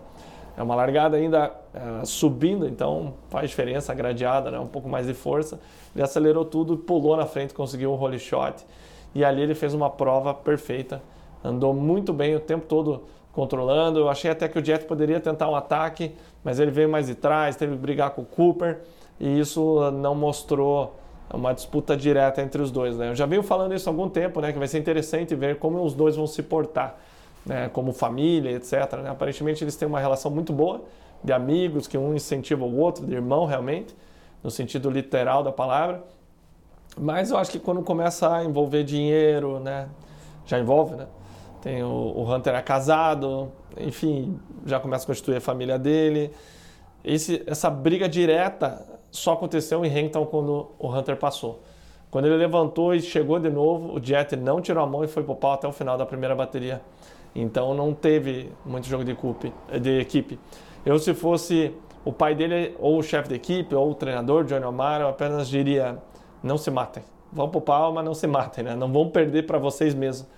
É 0.56 0.62
uma 0.62 0.74
largada 0.74 1.16
ainda 1.16 1.52
uh, 1.74 2.06
subindo, 2.06 2.66
então 2.66 3.14
faz 3.28 3.50
diferença 3.50 3.90
a 3.90 3.94
gradeada, 3.94 4.50
né? 4.50 4.58
um 4.58 4.66
pouco 4.66 4.88
mais 4.88 5.06
de 5.06 5.14
força. 5.14 5.58
Ele 5.94 6.04
acelerou 6.04 6.44
tudo, 6.44 6.76
pulou 6.76 7.16
na 7.16 7.26
frente, 7.26 7.52
conseguiu 7.52 7.92
um 7.92 7.96
holy 7.96 8.18
shot 8.18 8.64
e 9.14 9.24
ali 9.24 9.42
ele 9.42 9.54
fez 9.54 9.74
uma 9.74 9.90
prova 9.90 10.32
perfeita. 10.32 11.02
Andou 11.42 11.74
muito 11.74 12.12
bem 12.12 12.36
o 12.36 12.40
tempo 12.40 12.66
todo 12.66 13.02
controlando. 13.32 13.98
Eu 13.98 14.08
achei 14.08 14.30
até 14.30 14.48
que 14.48 14.58
o 14.58 14.64
Jet 14.64 14.84
poderia 14.84 15.18
tentar 15.18 15.48
um 15.48 15.56
ataque, 15.56 16.14
mas 16.44 16.60
ele 16.60 16.70
veio 16.70 16.88
mais 16.88 17.08
de 17.08 17.16
trás, 17.16 17.56
teve 17.56 17.72
que 17.72 17.78
brigar 17.78 18.10
com 18.10 18.22
o 18.22 18.24
Cooper 18.24 18.80
e 19.18 19.38
isso 19.40 19.90
não 19.90 20.14
mostrou 20.14 20.96
uma 21.32 21.52
disputa 21.52 21.96
direta 21.96 22.40
entre 22.40 22.62
os 22.62 22.70
dois. 22.70 22.96
Né? 22.96 23.10
Eu 23.10 23.14
já 23.14 23.26
venho 23.26 23.42
falando 23.42 23.74
isso 23.74 23.88
há 23.88 23.92
algum 23.92 24.08
tempo, 24.08 24.40
né? 24.40 24.52
que 24.52 24.58
vai 24.58 24.68
ser 24.68 24.78
interessante 24.78 25.34
ver 25.34 25.58
como 25.58 25.82
os 25.82 25.94
dois 25.94 26.14
vão 26.14 26.26
se 26.28 26.42
portar 26.42 26.96
né, 27.44 27.68
como 27.72 27.92
família, 27.92 28.50
etc. 28.52 28.72
Né? 29.02 29.10
Aparentemente 29.10 29.62
eles 29.62 29.76
têm 29.76 29.86
uma 29.86 30.00
relação 30.00 30.30
muito 30.30 30.52
boa 30.52 30.82
de 31.22 31.32
amigos, 31.32 31.86
que 31.86 31.96
um 31.96 32.14
incentiva 32.14 32.64
o 32.64 32.76
outro, 32.78 33.06
de 33.06 33.14
irmão 33.14 33.46
realmente, 33.46 33.96
no 34.42 34.50
sentido 34.50 34.90
literal 34.90 35.42
da 35.42 35.50
palavra. 35.50 36.02
Mas 36.98 37.30
eu 37.30 37.38
acho 37.38 37.50
que 37.50 37.58
quando 37.58 37.82
começa 37.82 38.32
a 38.32 38.44
envolver 38.44 38.84
dinheiro, 38.84 39.58
né, 39.58 39.88
já 40.46 40.58
envolve, 40.58 40.94
né? 40.94 41.06
Tem 41.62 41.82
o, 41.82 41.88
o 41.88 42.30
Hunter 42.30 42.54
é 42.54 42.60
casado, 42.60 43.50
enfim, 43.78 44.38
já 44.66 44.78
começa 44.78 45.04
a 45.04 45.06
constituir 45.06 45.36
a 45.36 45.40
família 45.40 45.78
dele. 45.78 46.30
Esse, 47.02 47.42
essa 47.46 47.70
briga 47.70 48.06
direta 48.06 48.84
só 49.10 49.32
aconteceu 49.32 49.82
em 49.82 49.88
Renton 49.88 50.26
quando 50.26 50.72
o 50.78 50.94
Hunter 50.94 51.16
passou. 51.16 51.62
Quando 52.10 52.26
ele 52.26 52.36
levantou 52.36 52.94
e 52.94 53.00
chegou 53.00 53.40
de 53.40 53.48
novo, 53.48 53.98
o 53.98 54.04
Jet 54.04 54.36
não 54.36 54.60
tirou 54.60 54.84
a 54.84 54.86
mão 54.86 55.02
e 55.02 55.08
foi 55.08 55.22
pro 55.22 55.34
pau 55.34 55.52
até 55.52 55.66
o 55.66 55.72
final 55.72 55.96
da 55.96 56.04
primeira 56.04 56.34
bateria 56.34 56.82
então 57.34 57.74
não 57.74 57.92
teve 57.92 58.52
muito 58.64 58.86
jogo 58.86 59.04
de, 59.04 59.16
de 59.80 59.98
equipe. 59.98 60.38
Eu, 60.84 60.98
se 60.98 61.14
fosse 61.14 61.74
o 62.04 62.12
pai 62.12 62.34
dele, 62.34 62.76
ou 62.78 62.98
o 62.98 63.02
chefe 63.02 63.28
de 63.28 63.34
equipe, 63.34 63.74
ou 63.74 63.90
o 63.90 63.94
treinador, 63.94 64.44
Johnny 64.44 64.64
Omar, 64.64 65.00
eu 65.00 65.08
apenas 65.08 65.48
diria: 65.48 65.98
não 66.42 66.58
se 66.58 66.70
matem. 66.70 67.02
Vão 67.32 67.48
pro 67.48 67.60
pau, 67.60 67.92
mas 67.92 68.04
não 68.04 68.14
se 68.14 68.26
matem, 68.26 68.62
né? 68.62 68.76
Não 68.76 68.92
vão 68.92 69.08
perder 69.08 69.46
para 69.46 69.58
vocês 69.58 69.94
mesmos 69.94 70.28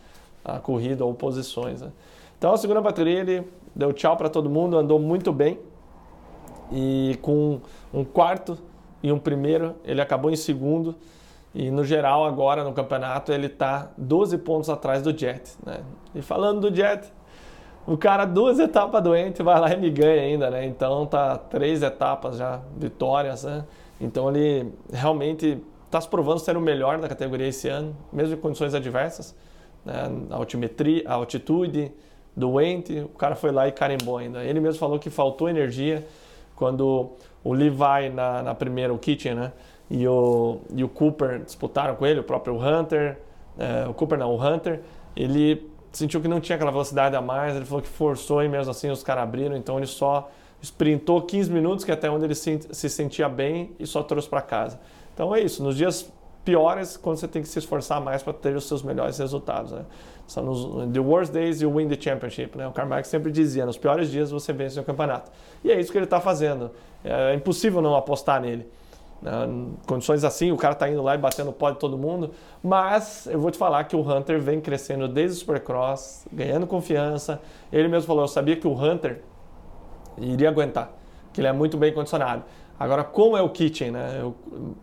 a 0.44 0.58
corrida 0.58 1.04
ou 1.04 1.12
posições. 1.12 1.82
Né? 1.82 1.90
Então, 2.38 2.52
a 2.52 2.56
segunda 2.56 2.80
bateria, 2.80 3.20
ele 3.20 3.44
deu 3.74 3.92
tchau 3.92 4.16
para 4.16 4.28
todo 4.28 4.48
mundo, 4.48 4.78
andou 4.78 4.98
muito 4.98 5.32
bem. 5.32 5.58
E 6.72 7.18
com 7.20 7.60
um 7.92 8.04
quarto 8.04 8.58
e 9.02 9.12
um 9.12 9.18
primeiro, 9.18 9.74
ele 9.84 10.00
acabou 10.00 10.30
em 10.30 10.36
segundo. 10.36 10.94
E 11.58 11.70
no 11.70 11.82
geral, 11.82 12.26
agora 12.26 12.62
no 12.62 12.74
campeonato, 12.74 13.32
ele 13.32 13.46
está 13.46 13.90
12 13.96 14.36
pontos 14.36 14.68
atrás 14.68 15.00
do 15.00 15.16
Jet. 15.16 15.56
Né? 15.64 15.80
E 16.14 16.20
falando 16.20 16.68
do 16.68 16.76
Jet, 16.76 17.10
o 17.86 17.96
cara 17.96 18.26
duas 18.26 18.58
etapas 18.58 19.02
doente 19.02 19.42
vai 19.42 19.58
lá 19.58 19.72
e 19.72 19.76
me 19.78 19.88
ganha 19.88 20.20
ainda, 20.20 20.50
né? 20.50 20.66
Então 20.66 21.06
tá 21.06 21.38
três 21.38 21.82
etapas 21.82 22.36
já 22.36 22.60
vitórias, 22.76 23.44
né? 23.44 23.64
Então 23.98 24.28
ele 24.28 24.70
realmente 24.92 25.62
está 25.86 25.98
se 25.98 26.06
provando 26.06 26.40
ser 26.40 26.58
o 26.58 26.60
melhor 26.60 26.98
da 26.98 27.08
categoria 27.08 27.46
esse 27.46 27.70
ano, 27.70 27.96
mesmo 28.12 28.34
em 28.34 28.38
condições 28.38 28.74
adversas. 28.74 29.34
Né? 29.82 29.94
A 30.28 30.36
altimetria, 30.36 31.04
a 31.06 31.14
altitude, 31.14 31.90
doente, 32.36 33.00
o 33.00 33.16
cara 33.16 33.34
foi 33.34 33.50
lá 33.50 33.66
e 33.66 33.72
carimbou 33.72 34.18
ainda. 34.18 34.44
Ele 34.44 34.60
mesmo 34.60 34.78
falou 34.78 34.98
que 34.98 35.08
faltou 35.08 35.48
energia 35.48 36.06
quando 36.54 37.12
o 37.42 37.54
Levi 37.54 38.10
na, 38.12 38.42
na 38.42 38.54
primeira, 38.54 38.92
o 38.92 38.98
Kitchen, 38.98 39.36
né? 39.36 39.52
E 39.90 40.06
o, 40.06 40.58
e 40.74 40.82
o 40.82 40.88
Cooper 40.88 41.42
disputaram 41.42 41.94
com 41.94 42.06
ele, 42.06 42.20
o 42.20 42.24
próprio 42.24 42.56
Hunter, 42.56 43.18
é, 43.58 43.86
o 43.88 43.94
Cooper 43.94 44.18
não, 44.18 44.34
o 44.34 44.42
Hunter, 44.42 44.80
ele 45.16 45.70
sentiu 45.92 46.20
que 46.20 46.28
não 46.28 46.40
tinha 46.40 46.56
aquela 46.56 46.70
velocidade 46.70 47.16
a 47.16 47.20
mais, 47.20 47.56
ele 47.56 47.64
falou 47.64 47.82
que 47.82 47.88
forçou 47.88 48.42
e 48.42 48.48
mesmo 48.48 48.70
assim 48.70 48.90
os 48.90 49.02
caras 49.02 49.22
abriram, 49.22 49.56
então 49.56 49.78
ele 49.78 49.86
só 49.86 50.28
sprintou 50.60 51.22
15 51.22 51.50
minutos, 51.50 51.84
que 51.84 51.90
é 51.90 51.94
até 51.94 52.10
onde 52.10 52.24
ele 52.24 52.34
se, 52.34 52.60
se 52.70 52.88
sentia 52.88 53.28
bem 53.28 53.70
e 53.78 53.86
só 53.86 54.02
trouxe 54.02 54.28
para 54.28 54.42
casa. 54.42 54.80
Então 55.14 55.34
é 55.34 55.40
isso, 55.40 55.62
nos 55.62 55.76
dias 55.76 56.10
piores, 56.46 56.96
quando 56.96 57.16
você 57.16 57.26
tem 57.26 57.42
que 57.42 57.48
se 57.48 57.58
esforçar 57.58 58.00
mais 58.00 58.22
para 58.22 58.32
ter 58.32 58.54
os 58.54 58.68
seus 58.68 58.82
melhores 58.82 59.18
resultados. 59.18 59.72
Né? 59.72 59.84
São 60.28 60.44
nos 60.44 60.92
the 60.92 61.00
worst 61.00 61.32
days 61.32 61.60
you 61.60 61.74
win 61.74 61.88
the 61.88 62.00
championship. 62.00 62.56
Né? 62.56 62.66
O 62.68 62.72
Karl 62.72 62.88
Marx 62.88 63.08
sempre 63.08 63.32
dizia, 63.32 63.66
nos 63.66 63.76
piores 63.76 64.10
dias 64.10 64.30
você 64.30 64.52
vence 64.52 64.78
o 64.78 64.84
campeonato. 64.84 65.30
E 65.64 65.72
é 65.72 65.80
isso 65.80 65.90
que 65.90 65.98
ele 65.98 66.04
está 66.04 66.20
fazendo. 66.20 66.70
É 67.04 67.34
impossível 67.34 67.82
não 67.82 67.96
apostar 67.96 68.40
nele. 68.40 68.66
Né? 69.20 69.32
Condições 69.86 70.24
assim, 70.24 70.52
o 70.52 70.56
cara 70.56 70.74
tá 70.74 70.88
indo 70.88 71.02
lá 71.02 71.14
e 71.14 71.18
batendo 71.18 71.52
pó 71.52 71.70
de 71.70 71.78
todo 71.78 71.96
mundo. 71.96 72.30
Mas 72.62 73.26
eu 73.26 73.40
vou 73.40 73.50
te 73.50 73.58
falar 73.58 73.84
que 73.84 73.96
o 73.96 74.00
Hunter 74.00 74.40
vem 74.40 74.60
crescendo 74.60 75.08
desde 75.08 75.36
o 75.36 75.40
Supercross, 75.40 76.26
ganhando 76.32 76.66
confiança. 76.66 77.40
Ele 77.72 77.88
mesmo 77.88 78.06
falou: 78.06 78.24
eu 78.24 78.28
sabia 78.28 78.56
que 78.56 78.66
o 78.66 78.72
Hunter 78.72 79.22
iria 80.18 80.48
aguentar, 80.48 80.92
que 81.32 81.40
ele 81.40 81.48
é 81.48 81.52
muito 81.52 81.76
bem 81.76 81.92
condicionado. 81.92 82.44
Agora, 82.78 83.02
como 83.02 83.38
é 83.38 83.42
o 83.42 83.48
Kitchen, 83.48 83.90
né? 83.90 84.18
Eu, 84.20 84.34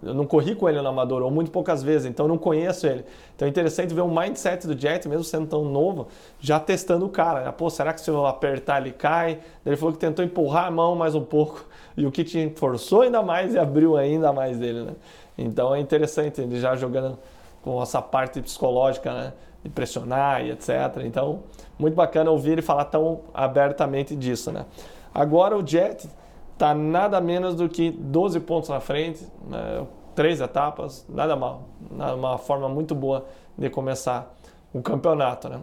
eu, 0.02 0.14
não 0.16 0.26
corri 0.26 0.56
com 0.56 0.68
ele 0.68 0.82
no 0.82 0.88
Amador, 0.88 1.22
ou 1.22 1.30
muito 1.30 1.52
poucas 1.52 1.84
vezes, 1.84 2.08
então 2.08 2.26
eu 2.26 2.28
não 2.28 2.40
conheço 2.40 2.88
ele. 2.88 3.06
Então 3.36 3.48
é 3.48 3.50
interessante 3.50 3.94
ver 3.94 4.02
o 4.02 4.08
mindset 4.08 4.66
do 4.66 4.80
Jet, 4.80 5.08
mesmo 5.08 5.24
sendo 5.24 5.46
tão 5.46 5.64
novo, 5.64 6.08
já 6.40 6.60
testando 6.60 7.06
o 7.06 7.10
cara. 7.10 7.44
Né? 7.44 7.52
Pô, 7.52 7.70
será 7.70 7.94
que 7.94 8.02
se 8.02 8.10
eu 8.10 8.26
apertar 8.26 8.82
ele 8.82 8.92
cai? 8.92 9.40
Ele 9.64 9.76
falou 9.76 9.94
que 9.94 10.00
tentou 10.00 10.26
empurrar 10.26 10.66
a 10.66 10.72
mão 10.72 10.96
mais 10.96 11.14
um 11.14 11.24
pouco, 11.24 11.68
e 11.96 12.06
o 12.06 12.12
Kitchen 12.12 12.54
forçou 12.56 13.02
ainda 13.02 13.22
mais 13.22 13.54
e 13.54 13.60
abriu 13.60 13.98
ainda 13.98 14.32
mais 14.32 14.58
dele, 14.58 14.84
né? 14.84 14.94
Então 15.38 15.74
é 15.74 15.80
interessante 15.80 16.42
ele 16.42 16.60
já 16.60 16.76
jogando 16.76 17.18
com 17.64 17.82
essa 17.82 18.02
parte 18.02 18.42
psicológica, 18.42 19.14
né? 19.14 19.34
De 19.64 19.70
pressionar 19.70 20.46
e 20.46 20.52
etc. 20.52 20.70
Então, 21.06 21.44
muito 21.80 21.96
bacana 21.96 22.30
ouvir 22.30 22.52
ele 22.52 22.62
falar 22.62 22.86
tão 22.86 23.22
abertamente 23.34 24.16
disso, 24.16 24.52
né? 24.52 24.66
Agora 25.14 25.58
o 25.58 25.66
Jet 25.66 26.10
está 26.54 26.74
nada 26.74 27.22
menos 27.22 27.56
do 27.56 27.70
que 27.70 27.92
12 27.92 28.40
pontos 28.42 28.70
na 28.70 28.80
frente, 28.80 29.26
né? 29.48 29.86
três 30.16 30.42
etapas, 30.42 31.06
nada 31.10 31.36
mal, 31.36 31.64
uma 31.90 32.38
forma 32.38 32.70
muito 32.70 32.94
boa 32.94 33.26
de 33.58 33.70
começar 33.70 34.36
o 34.74 34.82
campeonato, 34.82 35.50
né? 35.50 35.62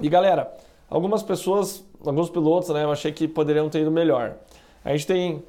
E 0.00 0.08
galera, 0.08 0.54
algumas 0.88 1.22
pessoas, 1.22 1.84
alguns 2.04 2.30
pilotos, 2.30 2.68
né, 2.70 2.84
eu 2.84 2.92
achei 2.92 3.12
que 3.12 3.26
poderiam 3.26 3.68
ter 3.68 3.80
ido 3.80 3.90
melhor. 3.90 4.36
A 4.88 4.92
gente 4.92 5.06
tem 5.06 5.44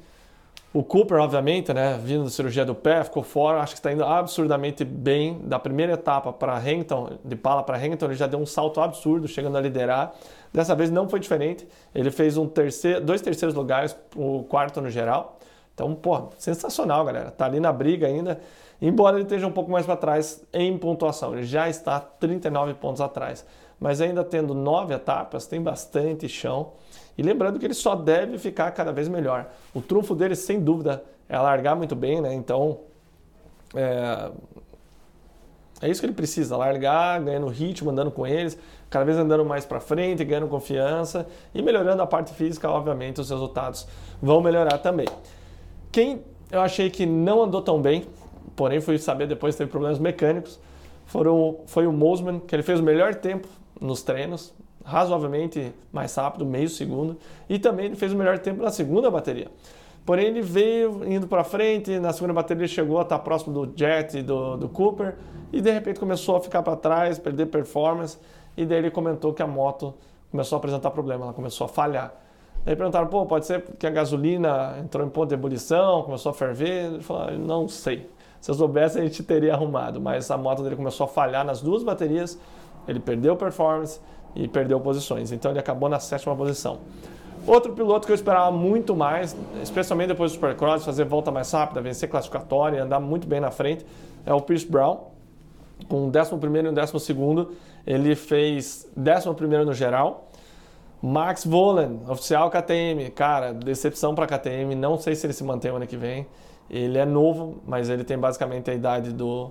o 0.70 0.84
Cooper, 0.84 1.18
obviamente, 1.18 1.72
né, 1.72 1.98
vindo 2.04 2.24
da 2.24 2.30
cirurgia 2.30 2.62
do 2.62 2.74
pé, 2.74 3.02
ficou 3.02 3.22
fora, 3.22 3.60
acho 3.60 3.72
que 3.72 3.78
está 3.78 3.90
indo 3.90 4.04
absurdamente 4.04 4.84
bem. 4.84 5.40
Da 5.44 5.58
primeira 5.58 5.94
etapa 5.94 6.30
para 6.30 6.54
Hamilton, 6.58 7.12
de 7.24 7.36
Pala 7.36 7.62
para 7.62 7.78
Hamilton, 7.78 8.04
ele 8.04 8.16
já 8.16 8.26
deu 8.26 8.38
um 8.38 8.44
salto 8.44 8.82
absurdo, 8.82 9.26
chegando 9.26 9.56
a 9.56 9.60
liderar. 9.62 10.12
Dessa 10.52 10.74
vez 10.74 10.90
não 10.90 11.08
foi 11.08 11.20
diferente, 11.20 11.66
ele 11.94 12.10
fez 12.10 12.36
um 12.36 12.46
terceiro, 12.46 13.00
dois 13.00 13.22
terceiros 13.22 13.54
lugares, 13.54 13.96
o 14.14 14.42
quarto 14.42 14.82
no 14.82 14.90
geral. 14.90 15.38
Então, 15.74 15.94
pô, 15.94 16.28
sensacional, 16.36 17.02
galera. 17.02 17.30
Tá 17.30 17.46
ali 17.46 17.60
na 17.60 17.72
briga 17.72 18.06
ainda, 18.06 18.38
embora 18.82 19.16
ele 19.16 19.22
esteja 19.22 19.46
um 19.46 19.52
pouco 19.52 19.70
mais 19.70 19.86
para 19.86 19.96
trás 19.96 20.44
em 20.52 20.76
pontuação. 20.76 21.32
Ele 21.32 21.44
já 21.44 21.66
está 21.66 21.98
39 21.98 22.74
pontos 22.74 23.00
atrás. 23.00 23.46
Mas 23.80 24.02
ainda 24.02 24.22
tendo 24.22 24.52
nove 24.52 24.92
etapas, 24.92 25.46
tem 25.46 25.62
bastante 25.62 26.28
chão. 26.28 26.74
E 27.20 27.22
lembrando 27.22 27.58
que 27.58 27.66
ele 27.66 27.74
só 27.74 27.94
deve 27.94 28.38
ficar 28.38 28.70
cada 28.70 28.92
vez 28.92 29.06
melhor. 29.06 29.50
O 29.74 29.82
trunfo 29.82 30.14
dele, 30.14 30.34
sem 30.34 30.58
dúvida, 30.58 31.04
é 31.28 31.38
largar 31.38 31.76
muito 31.76 31.94
bem, 31.94 32.18
né? 32.18 32.32
Então, 32.32 32.78
é, 33.74 34.30
é 35.82 35.90
isso 35.90 36.00
que 36.00 36.06
ele 36.06 36.14
precisa, 36.14 36.56
largar, 36.56 37.20
ganhando 37.20 37.46
ritmo, 37.48 37.90
andando 37.90 38.10
com 38.10 38.26
eles, 38.26 38.58
cada 38.88 39.04
vez 39.04 39.18
andando 39.18 39.44
mais 39.44 39.66
para 39.66 39.80
frente, 39.80 40.24
ganhando 40.24 40.48
confiança 40.48 41.26
e 41.54 41.60
melhorando 41.60 42.00
a 42.00 42.06
parte 42.06 42.32
física, 42.32 42.70
obviamente 42.70 43.20
os 43.20 43.28
resultados 43.28 43.86
vão 44.22 44.40
melhorar 44.40 44.78
também. 44.78 45.06
Quem 45.92 46.24
eu 46.50 46.62
achei 46.62 46.88
que 46.88 47.04
não 47.04 47.42
andou 47.42 47.60
tão 47.60 47.82
bem, 47.82 48.06
porém 48.56 48.80
fui 48.80 48.96
saber 48.96 49.26
depois 49.26 49.54
teve 49.56 49.70
problemas 49.70 49.98
mecânicos, 49.98 50.58
foram, 51.04 51.58
foi 51.66 51.86
o 51.86 51.92
Mosman, 51.92 52.40
que 52.40 52.56
ele 52.56 52.62
fez 52.62 52.80
o 52.80 52.82
melhor 52.82 53.14
tempo 53.14 53.46
nos 53.78 54.02
treinos, 54.02 54.54
razoavelmente 54.84 55.72
mais 55.92 56.14
rápido, 56.14 56.44
meio 56.44 56.68
segundo, 56.68 57.16
e 57.48 57.58
também 57.58 57.86
ele 57.86 57.96
fez 57.96 58.12
o 58.12 58.16
melhor 58.16 58.38
tempo 58.38 58.62
na 58.62 58.70
segunda 58.70 59.10
bateria. 59.10 59.48
Porém, 60.04 60.26
ele 60.26 60.42
veio 60.42 61.04
indo 61.04 61.26
para 61.26 61.44
frente, 61.44 61.98
na 61.98 62.12
segunda 62.12 62.32
bateria 62.32 62.66
chegou 62.66 62.98
a 62.98 63.02
estar 63.02 63.18
próximo 63.18 63.52
do 63.52 63.72
Jet 63.78 64.18
e 64.18 64.22
do, 64.22 64.56
do 64.56 64.68
Cooper, 64.68 65.14
e 65.52 65.60
de 65.60 65.70
repente 65.70 66.00
começou 66.00 66.36
a 66.36 66.40
ficar 66.40 66.62
para 66.62 66.76
trás, 66.76 67.18
perder 67.18 67.46
performance, 67.46 68.18
e 68.56 68.64
daí 68.64 68.78
ele 68.78 68.90
comentou 68.90 69.32
que 69.32 69.42
a 69.42 69.46
moto 69.46 69.94
começou 70.30 70.56
a 70.56 70.58
apresentar 70.58 70.90
problema, 70.90 71.24
ela 71.24 71.32
começou 71.32 71.66
a 71.66 71.68
falhar. 71.68 72.14
Daí 72.64 72.76
perguntaram, 72.76 73.06
pô, 73.06 73.24
pode 73.24 73.46
ser 73.46 73.62
que 73.78 73.86
a 73.86 73.90
gasolina 73.90 74.76
entrou 74.80 75.06
em 75.06 75.08
ponto 75.08 75.28
de 75.28 75.34
ebulição, 75.34 76.02
começou 76.02 76.30
a 76.30 76.34
ferver? 76.34 76.86
Ele 76.86 77.00
falou, 77.00 77.30
não 77.38 77.68
sei. 77.68 78.10
Se 78.40 78.50
eu 78.50 78.54
soubesse, 78.54 78.98
a 78.98 79.02
gente 79.02 79.22
teria 79.22 79.54
arrumado, 79.54 80.00
mas 80.00 80.30
a 80.30 80.36
moto 80.36 80.62
dele 80.62 80.76
começou 80.76 81.04
a 81.04 81.08
falhar 81.08 81.44
nas 81.44 81.60
duas 81.60 81.82
baterias, 81.82 82.38
ele 82.88 83.00
perdeu 83.00 83.36
performance, 83.36 84.00
e 84.34 84.46
perdeu 84.48 84.80
posições. 84.80 85.32
Então 85.32 85.50
ele 85.50 85.60
acabou 85.60 85.88
na 85.88 85.98
sétima 85.98 86.34
posição. 86.36 86.78
Outro 87.46 87.72
piloto 87.72 88.06
que 88.06 88.12
eu 88.12 88.14
esperava 88.14 88.50
muito 88.50 88.94
mais, 88.94 89.34
especialmente 89.62 90.08
depois 90.08 90.30
do 90.30 90.34
Supercross, 90.34 90.84
fazer 90.84 91.04
volta 91.04 91.30
mais 91.30 91.50
rápida, 91.50 91.80
vencer 91.80 92.08
classificatória, 92.08 92.82
andar 92.82 93.00
muito 93.00 93.26
bem 93.26 93.40
na 93.40 93.50
frente, 93.50 93.84
é 94.26 94.32
o 94.32 94.40
Pierce 94.40 94.66
Brown. 94.66 95.08
Com 95.88 96.04
o 96.04 96.08
11 96.08 96.30
e 96.32 96.68
o 96.68 96.74
12, 96.74 97.48
ele 97.86 98.14
fez 98.14 98.86
11 98.96 99.64
no 99.64 99.72
geral. 99.72 100.28
Max 101.02 101.46
Volen, 101.46 102.00
oficial 102.06 102.50
KTM. 102.50 103.10
Cara, 103.10 103.54
decepção 103.54 104.14
para 104.14 104.26
KTM. 104.26 104.74
Não 104.74 104.98
sei 104.98 105.14
se 105.14 105.26
ele 105.26 105.32
se 105.32 105.42
mantém 105.42 105.70
o 105.70 105.76
ano 105.76 105.86
que 105.86 105.96
vem. 105.96 106.26
Ele 106.68 106.98
é 106.98 107.06
novo, 107.06 107.62
mas 107.66 107.88
ele 107.88 108.04
tem 108.04 108.18
basicamente 108.18 108.70
a 108.70 108.74
idade 108.74 109.12
do 109.12 109.50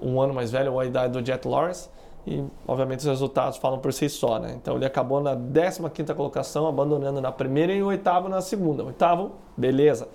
um 0.00 0.20
ano 0.20 0.32
mais 0.32 0.50
velho 0.50 0.72
ou 0.72 0.80
a 0.80 0.86
idade 0.86 1.12
do 1.12 1.24
Jet 1.24 1.46
Lawrence 1.46 1.88
e 2.26 2.44
obviamente 2.66 3.00
os 3.00 3.06
resultados 3.06 3.56
falam 3.56 3.78
por 3.78 3.92
si 3.92 4.08
só, 4.08 4.38
né? 4.38 4.54
Então 4.60 4.74
ele 4.74 4.84
acabou 4.84 5.20
na 5.20 5.36
15ª 5.36 6.14
colocação, 6.14 6.66
abandonando 6.66 7.20
na 7.20 7.30
primeira 7.30 7.72
e 7.72 7.82
oitavo 7.82 8.28
na 8.28 8.40
segunda. 8.40 8.82
Oitavo, 8.82 9.32
beleza. 9.56 10.08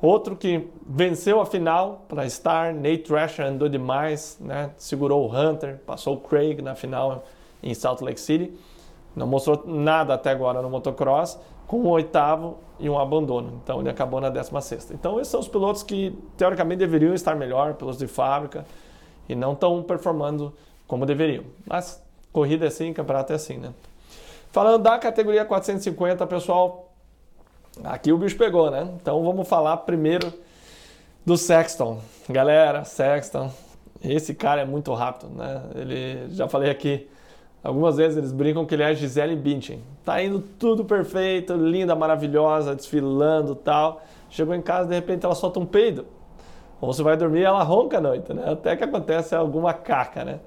Outro 0.00 0.36
que 0.36 0.68
venceu 0.86 1.40
a 1.40 1.46
final 1.46 2.04
para 2.08 2.24
estar, 2.24 2.72
Nate 2.72 2.98
Thrasher 2.98 3.46
andou 3.46 3.68
demais, 3.68 4.38
né? 4.40 4.70
Segurou 4.76 5.28
o 5.28 5.36
Hunter, 5.36 5.80
passou 5.84 6.14
o 6.14 6.20
Craig 6.20 6.62
na 6.62 6.76
final 6.76 7.24
em 7.60 7.74
Salt 7.74 8.00
Lake 8.00 8.20
City. 8.20 8.56
Não 9.16 9.26
mostrou 9.26 9.64
nada 9.66 10.14
até 10.14 10.30
agora 10.30 10.62
no 10.62 10.70
motocross, 10.70 11.36
com 11.66 11.80
um 11.80 11.88
oitavo 11.88 12.58
e 12.78 12.88
um 12.88 12.96
abandono. 12.96 13.60
Então 13.60 13.80
ele 13.80 13.90
acabou 13.90 14.20
na 14.20 14.30
16ª. 14.30 14.94
Então 14.94 15.18
esses 15.18 15.32
são 15.32 15.40
os 15.40 15.48
pilotos 15.48 15.82
que 15.82 16.16
teoricamente 16.36 16.78
deveriam 16.78 17.12
estar 17.12 17.34
melhor, 17.34 17.74
pilotos 17.74 17.98
de 17.98 18.06
fábrica, 18.06 18.64
e 19.28 19.34
não 19.34 19.52
estão 19.52 19.82
performando 19.82 20.54
como 20.88 21.06
deveriam. 21.06 21.44
Mas 21.64 22.02
corrida 22.32 22.64
é 22.64 22.68
assim, 22.68 22.92
campeonato 22.92 23.32
é 23.32 23.36
assim, 23.36 23.58
né? 23.58 23.72
Falando 24.50 24.82
da 24.82 24.98
categoria 24.98 25.44
450, 25.44 26.26
pessoal, 26.26 26.90
aqui 27.84 28.10
o 28.10 28.18
bicho 28.18 28.36
pegou, 28.36 28.70
né? 28.70 28.88
Então 29.00 29.22
vamos 29.22 29.46
falar 29.46 29.76
primeiro 29.78 30.32
do 31.24 31.36
Sexton. 31.36 32.00
Galera, 32.28 32.82
Sexton, 32.84 33.52
esse 34.02 34.34
cara 34.34 34.62
é 34.62 34.64
muito 34.64 34.92
rápido, 34.94 35.30
né? 35.30 35.62
Ele, 35.74 36.34
já 36.34 36.48
falei 36.48 36.70
aqui, 36.70 37.06
algumas 37.62 37.98
vezes 37.98 38.16
eles 38.16 38.32
brincam 38.32 38.64
que 38.64 38.74
ele 38.74 38.82
é 38.82 38.94
Gisele 38.94 39.36
Bündchen. 39.36 39.82
Tá 40.04 40.22
indo 40.22 40.40
tudo 40.58 40.84
perfeito, 40.86 41.52
linda, 41.54 41.94
maravilhosa, 41.94 42.74
desfilando 42.74 43.54
tal. 43.54 44.00
Chegou 44.30 44.54
em 44.54 44.62
casa, 44.62 44.88
de 44.88 44.94
repente 44.94 45.26
ela 45.26 45.34
solta 45.34 45.60
um 45.60 45.66
peido. 45.66 46.06
Ou 46.80 46.92
você 46.92 47.02
vai 47.02 47.16
dormir 47.16 47.42
ela 47.42 47.62
ronca 47.62 47.98
à 47.98 48.00
noite, 48.00 48.32
né? 48.32 48.50
Até 48.50 48.74
que 48.74 48.84
acontece 48.84 49.34
alguma 49.34 49.74
caca, 49.74 50.24
né? 50.24 50.40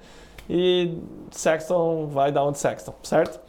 E 0.54 0.98
Sexton 1.30 2.08
vai 2.08 2.30
dar 2.30 2.44
onde 2.44 2.58
Sexton, 2.58 2.92
certo? 3.02 3.40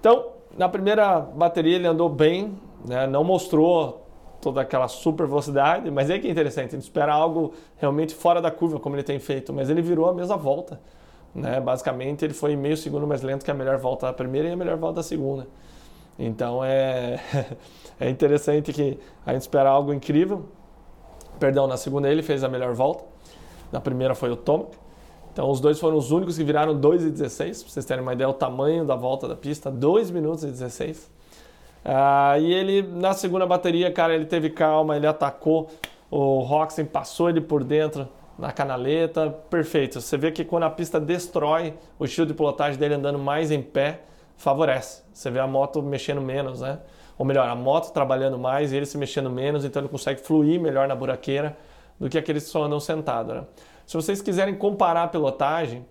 Então, 0.00 0.30
na 0.56 0.68
primeira 0.68 1.20
bateria 1.20 1.76
ele 1.76 1.86
andou 1.86 2.08
bem, 2.08 2.58
né? 2.84 3.06
não 3.06 3.22
mostrou 3.22 4.04
toda 4.40 4.60
aquela 4.60 4.88
super 4.88 5.24
velocidade, 5.24 5.88
mas 5.88 6.10
é 6.10 6.18
que 6.18 6.26
é 6.26 6.30
interessante, 6.30 6.74
ele 6.74 6.82
espera 6.82 7.12
algo 7.12 7.54
realmente 7.76 8.12
fora 8.12 8.42
da 8.42 8.50
curva, 8.50 8.80
como 8.80 8.96
ele 8.96 9.04
tem 9.04 9.20
feito, 9.20 9.52
mas 9.52 9.70
ele 9.70 9.80
virou 9.80 10.08
a 10.08 10.12
mesma 10.12 10.36
volta. 10.36 10.80
Né? 11.32 11.60
Basicamente, 11.60 12.24
ele 12.24 12.34
foi 12.34 12.56
meio 12.56 12.76
segundo 12.76 13.06
mais 13.06 13.22
lento 13.22 13.44
que 13.44 13.50
a 13.52 13.54
melhor 13.54 13.78
volta 13.78 14.06
da 14.06 14.12
primeira 14.12 14.48
e 14.48 14.52
a 14.52 14.56
melhor 14.56 14.76
volta 14.78 14.96
da 14.96 15.02
segunda. 15.04 15.46
Então 16.18 16.64
é, 16.64 17.20
é 18.00 18.10
interessante 18.10 18.72
que 18.72 18.98
a 19.24 19.32
gente 19.32 19.42
espera 19.42 19.70
algo 19.70 19.92
incrível. 19.92 20.46
Perdão, 21.38 21.68
na 21.68 21.76
segunda 21.76 22.08
ele 22.08 22.22
fez 22.22 22.42
a 22.42 22.48
melhor 22.48 22.74
volta, 22.74 23.04
na 23.70 23.80
primeira 23.80 24.16
foi 24.16 24.32
o 24.32 24.36
Tomac. 24.36 24.87
Então 25.38 25.48
os 25.52 25.60
dois 25.60 25.78
foram 25.78 25.96
os 25.96 26.10
únicos 26.10 26.36
que 26.36 26.42
viraram 26.42 26.74
2 26.74 27.04
e 27.04 27.10
16, 27.10 27.62
para 27.62 27.72
vocês 27.72 27.86
terem 27.86 28.02
uma 28.02 28.12
ideia 28.12 28.28
o 28.28 28.32
tamanho 28.32 28.84
da 28.84 28.96
volta 28.96 29.28
da 29.28 29.36
pista, 29.36 29.70
2 29.70 30.10
minutos 30.10 30.42
e 30.42 30.48
16. 30.48 31.08
Ah, 31.84 32.36
e 32.40 32.52
ele, 32.52 32.82
na 32.82 33.12
segunda 33.12 33.46
bateria, 33.46 33.88
cara, 33.92 34.16
ele 34.16 34.24
teve 34.24 34.50
calma, 34.50 34.96
ele 34.96 35.06
atacou, 35.06 35.70
o 36.10 36.40
Roxen 36.40 36.84
passou 36.84 37.30
ele 37.30 37.40
por 37.40 37.62
dentro 37.62 38.08
na 38.36 38.50
canaleta, 38.50 39.30
perfeito. 39.48 40.00
Você 40.00 40.16
vê 40.16 40.32
que 40.32 40.44
quando 40.44 40.64
a 40.64 40.70
pista 40.70 40.98
destrói, 40.98 41.74
o 42.00 42.04
estilo 42.04 42.26
de 42.26 42.34
pilotagem 42.34 42.76
dele 42.76 42.94
andando 42.94 43.20
mais 43.20 43.52
em 43.52 43.62
pé, 43.62 44.00
favorece. 44.36 45.04
Você 45.12 45.30
vê 45.30 45.38
a 45.38 45.46
moto 45.46 45.80
mexendo 45.80 46.20
menos, 46.20 46.62
né? 46.62 46.80
Ou 47.16 47.24
melhor, 47.24 47.48
a 47.48 47.54
moto 47.54 47.92
trabalhando 47.92 48.36
mais 48.36 48.72
e 48.72 48.76
ele 48.76 48.86
se 48.86 48.98
mexendo 48.98 49.30
menos, 49.30 49.64
então 49.64 49.80
ele 49.80 49.88
consegue 49.88 50.20
fluir 50.20 50.60
melhor 50.60 50.88
na 50.88 50.96
buraqueira 50.96 51.56
do 51.96 52.08
que 52.08 52.18
aqueles 52.18 52.42
que 52.42 52.50
só 52.50 52.64
andam 52.64 52.80
sentados, 52.80 53.36
né? 53.36 53.44
Se 53.88 53.96
vocês 53.96 54.20
quiserem 54.20 54.54
comparar 54.54 55.04
a 55.04 55.08
pilotagem, 55.08 55.82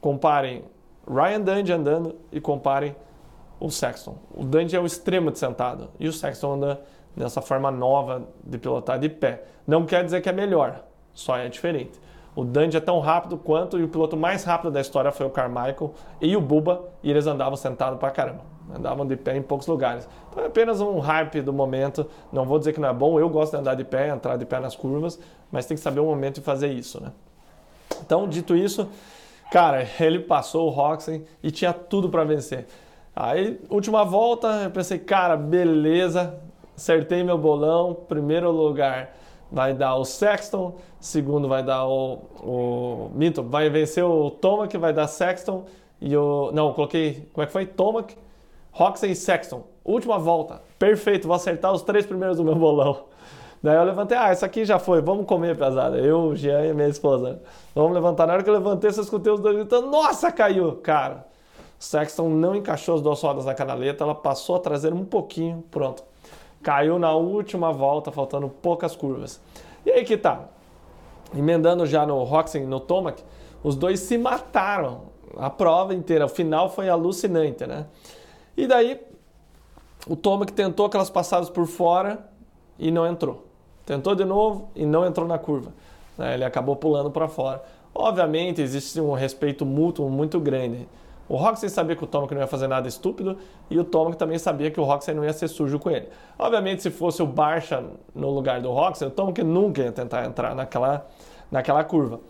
comparem 0.00 0.64
Ryan 1.08 1.40
Dundee 1.40 1.72
andando 1.72 2.16
e 2.32 2.40
comparem 2.40 2.96
o 3.60 3.70
Sexton. 3.70 4.16
O 4.34 4.42
Dundee 4.42 4.74
é 4.74 4.80
o 4.80 4.84
extremo 4.84 5.30
de 5.30 5.38
sentado 5.38 5.88
e 6.00 6.08
o 6.08 6.12
Sexton 6.12 6.54
anda 6.54 6.80
nessa 7.14 7.40
forma 7.40 7.70
nova 7.70 8.26
de 8.42 8.58
pilotar 8.58 8.98
de 8.98 9.08
pé. 9.08 9.44
Não 9.64 9.86
quer 9.86 10.04
dizer 10.04 10.20
que 10.20 10.28
é 10.28 10.32
melhor, 10.32 10.82
só 11.12 11.36
é 11.36 11.48
diferente. 11.48 11.92
O 12.34 12.42
Dundee 12.42 12.78
é 12.78 12.80
tão 12.80 12.98
rápido 12.98 13.38
quanto 13.38 13.78
e 13.78 13.84
o 13.84 13.88
piloto 13.88 14.16
mais 14.16 14.42
rápido 14.42 14.72
da 14.72 14.80
história 14.80 15.12
foi 15.12 15.24
o 15.24 15.30
Carmichael 15.30 15.94
e 16.20 16.36
o 16.36 16.40
Buba 16.40 16.86
e 17.04 17.10
eles 17.12 17.24
andavam 17.28 17.54
sentados 17.54 18.00
pra 18.00 18.10
caramba. 18.10 18.40
Andavam 18.76 19.06
de 19.06 19.14
pé 19.14 19.36
em 19.36 19.42
poucos 19.42 19.68
lugares. 19.68 20.08
Então 20.28 20.42
é 20.42 20.48
apenas 20.48 20.80
um 20.80 20.98
hype 20.98 21.40
do 21.40 21.52
momento. 21.52 22.04
Não 22.32 22.44
vou 22.44 22.58
dizer 22.58 22.72
que 22.72 22.80
não 22.80 22.88
é 22.88 22.92
bom, 22.92 23.20
eu 23.20 23.28
gosto 23.28 23.52
de 23.52 23.58
andar 23.58 23.76
de 23.76 23.84
pé, 23.84 24.08
entrar 24.08 24.36
de 24.36 24.44
pé 24.44 24.58
nas 24.58 24.74
curvas, 24.74 25.20
mas 25.52 25.66
tem 25.66 25.76
que 25.76 25.82
saber 25.84 26.00
o 26.00 26.06
momento 26.06 26.34
de 26.34 26.40
fazer 26.40 26.72
isso, 26.72 27.00
né? 27.00 27.12
Então, 28.04 28.28
dito 28.28 28.54
isso, 28.54 28.88
cara, 29.50 29.86
ele 29.98 30.20
passou 30.20 30.66
o 30.66 30.70
Roxen 30.70 31.24
e 31.42 31.50
tinha 31.50 31.72
tudo 31.72 32.10
para 32.10 32.22
vencer. 32.22 32.66
Aí, 33.16 33.58
última 33.70 34.04
volta, 34.04 34.64
eu 34.64 34.70
pensei, 34.70 34.98
cara, 34.98 35.36
beleza, 35.36 36.38
acertei 36.76 37.22
meu 37.22 37.38
bolão. 37.38 37.94
Primeiro 37.94 38.50
lugar 38.50 39.14
vai 39.50 39.72
dar 39.72 39.96
o 39.96 40.04
Sexton, 40.04 40.74
segundo 41.00 41.48
vai 41.48 41.62
dar 41.62 41.86
o. 41.86 42.18
o 42.42 43.10
vai 43.48 43.70
vencer 43.70 44.04
o 44.04 44.30
Tomac, 44.30 44.76
vai 44.76 44.92
dar 44.92 45.06
Sexton 45.06 45.64
e 46.00 46.14
o. 46.14 46.50
Não, 46.52 46.74
coloquei. 46.74 47.28
Como 47.32 47.42
é 47.42 47.46
que 47.46 47.52
foi? 47.52 47.64
Tomac, 47.64 48.14
Roxen 48.70 49.12
e 49.12 49.16
Sexton. 49.16 49.64
Última 49.82 50.18
volta. 50.18 50.60
Perfeito, 50.78 51.26
vou 51.26 51.36
acertar 51.36 51.72
os 51.72 51.82
três 51.82 52.04
primeiros 52.04 52.36
do 52.36 52.44
meu 52.44 52.54
bolão. 52.54 53.04
Daí 53.64 53.76
eu 53.76 53.84
levantei, 53.84 54.14
ah, 54.14 54.30
isso 54.30 54.44
aqui 54.44 54.62
já 54.66 54.78
foi, 54.78 55.00
vamos 55.00 55.24
comer, 55.24 55.56
pesada. 55.56 55.96
Eu, 55.96 56.36
Jean 56.36 56.66
e 56.66 56.74
minha 56.74 56.86
esposa. 56.86 57.40
Vamos 57.74 57.94
levantar. 57.94 58.26
Na 58.26 58.34
hora 58.34 58.42
que 58.42 58.50
eu 58.50 58.52
levantei, 58.52 58.90
eu 58.90 59.00
escutei 59.00 59.32
os 59.32 59.40
dois 59.40 59.56
gritando, 59.56 59.90
nossa, 59.90 60.30
caiu! 60.30 60.76
Cara, 60.82 61.26
Sexton 61.78 62.28
não 62.28 62.54
encaixou 62.54 62.96
as 62.96 63.00
duas 63.00 63.22
rodas 63.22 63.46
na 63.46 63.54
canaleta, 63.54 64.04
ela 64.04 64.14
passou 64.14 64.56
a 64.56 64.58
traseira 64.58 64.94
um 64.94 65.06
pouquinho, 65.06 65.64
pronto. 65.70 66.04
Caiu 66.62 66.98
na 66.98 67.14
última 67.14 67.72
volta, 67.72 68.12
faltando 68.12 68.50
poucas 68.50 68.94
curvas. 68.94 69.40
E 69.86 69.90
aí 69.90 70.04
que 70.04 70.18
tá. 70.18 70.42
Emendando 71.34 71.86
já 71.86 72.04
no 72.04 72.22
Roxen 72.22 72.64
e 72.64 72.66
no 72.66 72.80
Tomac, 72.80 73.24
os 73.62 73.76
dois 73.76 73.98
se 74.00 74.18
mataram. 74.18 75.04
A 75.38 75.48
prova 75.48 75.94
inteira, 75.94 76.26
o 76.26 76.28
final 76.28 76.68
foi 76.68 76.90
alucinante, 76.90 77.66
né? 77.66 77.86
E 78.58 78.66
daí, 78.66 79.00
o 80.06 80.14
Tomac 80.14 80.52
tentou 80.52 80.84
aquelas 80.84 81.08
passadas 81.08 81.48
por 81.48 81.66
fora 81.66 82.28
e 82.78 82.90
não 82.90 83.06
entrou. 83.06 83.43
Tentou 83.86 84.14
de 84.14 84.24
novo 84.24 84.68
e 84.74 84.86
não 84.86 85.04
entrou 85.06 85.26
na 85.26 85.38
curva. 85.38 85.72
Né? 86.16 86.34
Ele 86.34 86.44
acabou 86.44 86.76
pulando 86.76 87.10
para 87.10 87.28
fora. 87.28 87.62
Obviamente, 87.94 88.60
existe 88.60 89.00
um 89.00 89.12
respeito 89.12 89.64
mútuo 89.64 90.08
muito 90.08 90.40
grande. 90.40 90.88
O 91.28 91.36
Roxy 91.36 91.70
sabia 91.70 91.96
que 91.96 92.04
o 92.04 92.06
Tomac 92.06 92.34
não 92.34 92.40
ia 92.40 92.46
fazer 92.46 92.66
nada 92.66 92.86
estúpido 92.86 93.38
e 93.70 93.78
o 93.78 93.84
Tomac 93.84 94.16
também 94.16 94.38
sabia 94.38 94.70
que 94.70 94.78
o 94.78 94.84
Roxy 94.84 95.12
não 95.14 95.24
ia 95.24 95.32
ser 95.32 95.48
sujo 95.48 95.78
com 95.78 95.90
ele. 95.90 96.08
Obviamente, 96.38 96.82
se 96.82 96.90
fosse 96.90 97.22
o 97.22 97.26
Barcha 97.26 97.82
no 98.14 98.30
lugar 98.30 98.60
do 98.60 98.70
Roxy, 98.70 99.04
o 99.06 99.10
Tomac 99.10 99.42
nunca 99.42 99.82
ia 99.82 99.92
tentar 99.92 100.26
entrar 100.26 100.54
naquela, 100.54 101.06
naquela 101.50 101.82
curva. 101.82 102.20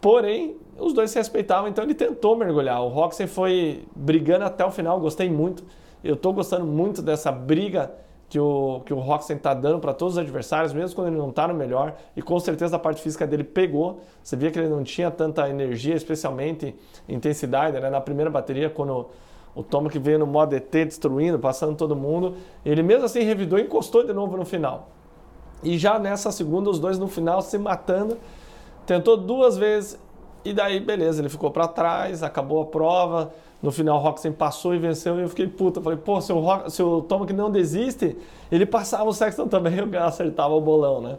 Porém, 0.00 0.56
os 0.78 0.94
dois 0.94 1.10
se 1.10 1.18
respeitavam, 1.18 1.68
então 1.68 1.84
ele 1.84 1.94
tentou 1.94 2.36
mergulhar. 2.36 2.80
O 2.82 2.88
Roxy 2.88 3.26
foi 3.26 3.84
brigando 3.94 4.44
até 4.44 4.64
o 4.64 4.70
final, 4.70 4.98
gostei 4.98 5.28
muito. 5.28 5.64
Eu 6.02 6.14
estou 6.14 6.32
gostando 6.32 6.64
muito 6.64 7.02
dessa 7.02 7.30
briga 7.32 7.92
que 8.28 8.38
o, 8.38 8.82
que 8.84 8.92
o 8.92 8.98
Roxen 8.98 9.36
está 9.36 9.54
dando 9.54 9.78
para 9.78 9.94
todos 9.94 10.14
os 10.14 10.18
adversários, 10.18 10.72
mesmo 10.72 10.94
quando 10.94 11.08
ele 11.08 11.16
não 11.16 11.30
está 11.30 11.48
no 11.48 11.54
melhor, 11.54 11.96
e 12.14 12.20
com 12.20 12.38
certeza 12.38 12.76
a 12.76 12.78
parte 12.78 13.00
física 13.00 13.26
dele 13.26 13.44
pegou. 13.44 14.00
Você 14.22 14.36
via 14.36 14.50
que 14.50 14.58
ele 14.58 14.68
não 14.68 14.84
tinha 14.84 15.10
tanta 15.10 15.48
energia, 15.48 15.94
especialmente 15.94 16.74
intensidade, 17.08 17.80
né? 17.80 17.88
na 17.88 18.00
primeira 18.00 18.30
bateria, 18.30 18.68
quando 18.68 19.08
o 19.54 19.62
Tomac 19.62 19.98
veio 19.98 20.18
no 20.18 20.26
modo 20.26 20.54
ET 20.54 20.70
destruindo, 20.70 21.38
passando 21.38 21.74
todo 21.74 21.96
mundo, 21.96 22.34
ele 22.64 22.82
mesmo 22.82 23.06
assim 23.06 23.22
revidou 23.22 23.58
e 23.58 23.62
encostou 23.62 24.04
de 24.04 24.12
novo 24.12 24.36
no 24.36 24.44
final. 24.44 24.90
E 25.62 25.78
já 25.78 25.98
nessa 25.98 26.30
segunda, 26.30 26.70
os 26.70 26.78
dois 26.78 26.98
no 26.98 27.08
final 27.08 27.40
se 27.40 27.58
matando, 27.58 28.18
tentou 28.86 29.16
duas 29.16 29.56
vezes, 29.56 29.98
e 30.44 30.52
daí 30.52 30.80
beleza, 30.80 31.20
ele 31.20 31.28
ficou 31.28 31.50
para 31.50 31.68
trás, 31.68 32.22
acabou 32.22 32.62
a 32.62 32.66
prova 32.66 33.32
no 33.60 33.72
final, 33.72 33.98
o 33.98 34.00
Roxen 34.00 34.32
passou 34.32 34.74
e 34.74 34.78
venceu 34.78 35.18
e 35.18 35.22
eu 35.22 35.28
fiquei 35.28 35.48
puta. 35.48 35.80
Falei, 35.80 35.98
pô, 35.98 36.20
se 36.20 36.32
o, 36.32 36.38
Rock, 36.38 36.70
se 36.70 36.82
o 36.82 37.02
Tomac 37.02 37.32
não 37.32 37.50
desiste, 37.50 38.16
ele 38.52 38.64
passava 38.64 39.04
o 39.04 39.12
Sexton 39.12 39.48
também 39.48 39.74
e 39.92 39.96
acertava 39.96 40.54
o 40.54 40.60
bolão, 40.60 41.00
né? 41.00 41.18